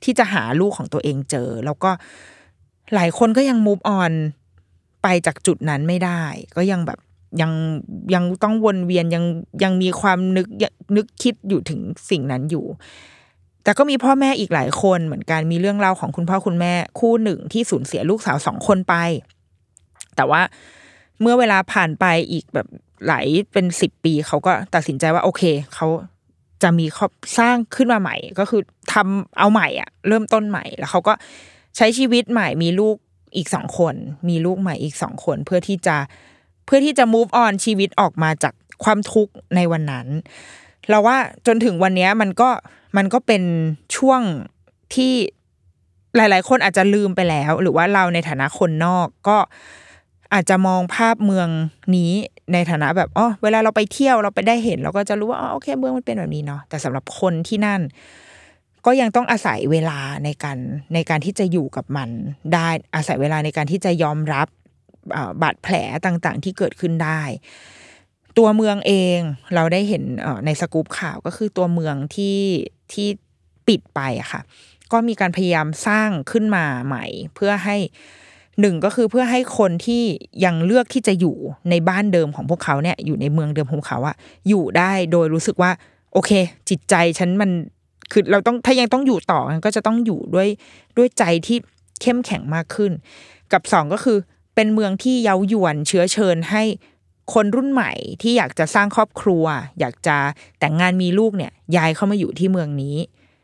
[0.04, 1.92] ที่จะหาลูกของตัวเองเจอ แล้วก็
[2.96, 4.12] หลายคนก็ยังมูฟออน
[5.04, 6.24] ไปจากจุดนั้นไม่ได้
[6.58, 7.00] ก็ยังแบบ
[7.42, 7.52] ยัง
[8.14, 9.24] ยังต้องวนเวียนยัง
[9.64, 10.48] ยังมีความนึก
[10.96, 11.80] นึกคิดอยู่ถึง
[12.10, 12.66] สิ่งนั้นอยู่
[13.64, 18.96] แต่ก็มีพ่อแม่อีกหลายคนเหมือนกันมีเรื่องเล่าของคุณพ่อคุณแม่คู่หนึ่งที่สูญเสียลูกสาวสองคนไป
[20.16, 20.42] แต่ว่า
[21.22, 22.68] เมื่อเวลาผ่านไปอีกแบบ
[23.08, 25.44] หลายเป็นสิบปีเขาก็ตัดสินใจว่าโอเค
[25.76, 25.88] เขา
[26.64, 28.62] จะมีครอบสร้างขึ้นมาใหม่ ก็คือ
[28.94, 31.14] ทำเอาใหม่อะ เริ่มต้นใหม่แล้วเขาก็
[31.78, 32.96] ใช้ชีวิตใหม่มีลูก
[33.36, 33.96] อีกสองคน
[34.30, 35.96] มีลูกใหม่อีกสองคน เพื่อที่จะ
[36.66, 38.54] เพื่อที่จะ move on ชีวิตออกมาจาก
[38.84, 40.08] ความทุกข์ในวันนั้น
[40.90, 41.18] เราว่า
[41.48, 42.50] จนถึงวันนี้มันก็
[42.98, 43.44] มันก็เป็น
[43.98, 44.22] ช่วง
[44.96, 45.14] ที่
[46.16, 49.38] หลาย ๆ คนอาจจะลืมไปแล้ว หรือว่าเราในฐานะคนนอกก็
[50.34, 51.48] อาจจะมองภาพเมือง
[51.96, 52.12] นี้
[52.54, 57.82] ในฐานะแบบอ๋อเวลาเราไปเที่ยวเราไปได้เห็น เราก็จะรู้ว่าอ๋อโอเค เมืองมันเป็นแบบนี้เนาะแต่สำหรับคนที่นั่น
[58.86, 60.58] ก็ยังต้องอาศัยเวลาในการ
[60.94, 62.10] ในการที่จะอยู่กับมัน
[62.54, 64.48] ได้อาศัยเวลาในการที่จะยอมรับ
[65.42, 65.76] บาดแผล
[66.06, 67.22] ต่าง ๆ ที่เกิดขึ้นได้
[68.38, 69.20] ตัวเมืองเอง
[69.56, 70.04] เราได้เห็น
[70.46, 72.40] ในสกู๊ปข่าวก็คือตัวเมืองที่
[72.94, 73.08] ที่
[73.68, 74.42] ปิดไปอะค่ะ
[74.92, 77.06] ก็มีการพยายามสร้างขึ้นมาใหม่
[77.36, 77.78] เพื่อให้
[78.60, 80.04] หนึ่งก็คือเพื่อให้คนที่
[80.46, 81.36] ยังเลือกที่จะอยู่
[81.70, 84.16] ในบ้านเดิมของพวกเขาเนี่ยอยู่ในเมืองเดิมของเขาอะ
[84.50, 85.72] อยู่ได้โดยรู้สึกว่า
[86.14, 86.32] โอเค
[86.70, 87.52] จิตใจฉันมัน
[88.12, 90.48] คือเราต้องถ้ายังต้องอยู่ต่อก็จะต้องอยู่ด้วย
[90.98, 91.58] ด้วยใจที่
[92.02, 92.92] เข้มแข็งมากขึ้น
[93.54, 94.18] กับสองก็คือ
[94.56, 96.64] เป็นเมืองที่เย้ายวนเชื้อเชิญให้
[97.34, 99.46] คนรุ่นใหม่ที่อยากจะสร้างครอบครัว
[99.80, 100.18] อยากจะ
[100.60, 102.96] แต่งงานมีลูกเนี่ยย้ายเข้ามาอยู่ที่เมืองนี้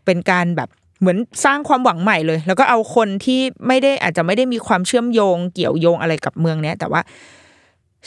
[0.05, 0.69] เป็นการแบบ
[0.99, 7.01] เหมือนสร้างความหวังใหม่เลย แล้วก็เอาคนที่ไม่ได้อาจจะไม่ได้มีความเชื่อมโยง เกี่ยวโยงอะไรกับเมืองเนี้ยแต่ว่า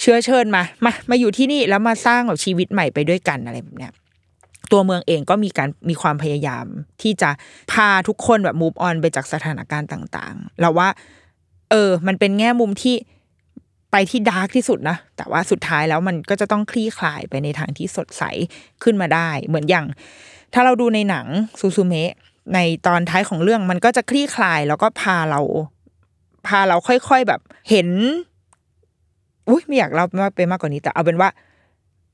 [0.00, 3.92] เชื้อเชิญมามามาอยู่ที่นี่แล้วมาสร้างแบบชีวิตใหม่ไปด้วยกันอะไรแบบเนี้ย
[4.72, 6.66] ตัวเมืองเองก็มีการมีความพยายาม
[7.02, 7.30] ที่จะ
[7.72, 10.88] พาทุกคนแบบมูฟออนไปจากสถานการณ์ต่างๆ เราว่า
[11.70, 12.96] เออ มันเป็นแง่มุมที่
[13.92, 18.22] ไปที่ดาร์กที่สุดนะ แต่ว่าสุดท้ายแล้วมันก็จะต้องคลี่คลายไปในทางที่สดใส
[18.82, 19.86] ขึ้นมาได้ เหมือนอย่าง
[20.54, 21.26] ถ้าเราดูในหนัง
[21.60, 22.12] ซูซูเมะ
[22.54, 25.40] ในตอนท้ายของเรื่องมันก็จะคลี่คลายแล้วก็พาเรา
[26.46, 27.40] พาเราค่อยๆแบบ
[27.70, 27.88] เห็น
[29.48, 31.30] อุ้ยไม่อยากเล่ามากไปมากกว่านี้ แต่เอาเป็นว่า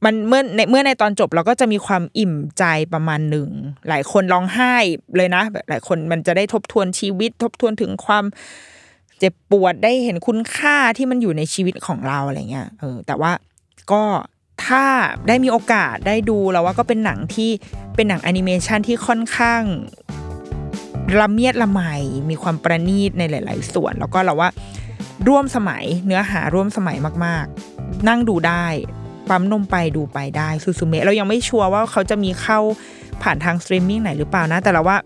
[0.05, 3.49] มันเมื่อในเมื่อในตอนจบเราก็จะมีความอิ่มใจประมาณหนึ่ง
[3.89, 4.75] หลายคนร้องไห้
[5.17, 8.25] เลยนะแบบหลายคนมันจะได้ทบทวนชีวิต ทบทวนถึงความ
[9.19, 13.33] เจ็บปวดได้เห็นคุณค่าที่มันอยู่ในชีวิตของเราอะไรเงี้ยเออแต่ว่า
[13.93, 14.03] ก็
[14.67, 14.85] ถ้า
[15.29, 17.51] ได้มีโอกาสได้ดูเราว่าก็เป็นหนังที่
[17.97, 19.63] เป็นหนังแอนิเมชันที่ค่อนข้าง
[21.21, 21.81] ละเมียดละไม
[22.31, 24.49] มีความประณีตในหลาย ๆ ส่วน แล้วก็เราว่า
[25.29, 27.47] ร่วมสมัยเนื้อหาร่วมสมัยมาก
[27.77, 28.67] ๆ นั่งดูได้
[29.29, 32.59] ปั๊มนมไปดูไปได้ซูซูเมะเรายังไม่ชัวร์ว่าเขาจะมีเข้า
[33.23, 34.97] ผ่านทางสตรีมมิ่งไหนหรือเปล่านะ แต่เราว่า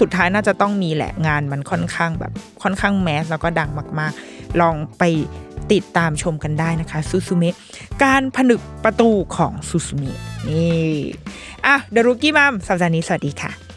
[0.00, 5.02] สุดท้ายน่าจะต้องมีแหละงานมันค่อนข้างแบบค่อนข้าง mass แล้วก็ดังมาก ๆ ลองไป
[5.72, 7.56] ติดตามชมกันได้นะคะซูซูเมะ
[8.04, 10.18] การผนึกประตูของซูซูเมะ
[10.48, 10.94] นี่
[11.66, 13.71] อะเดรุกี้มัมสัปดาห์นี้สวัสดีค่ะ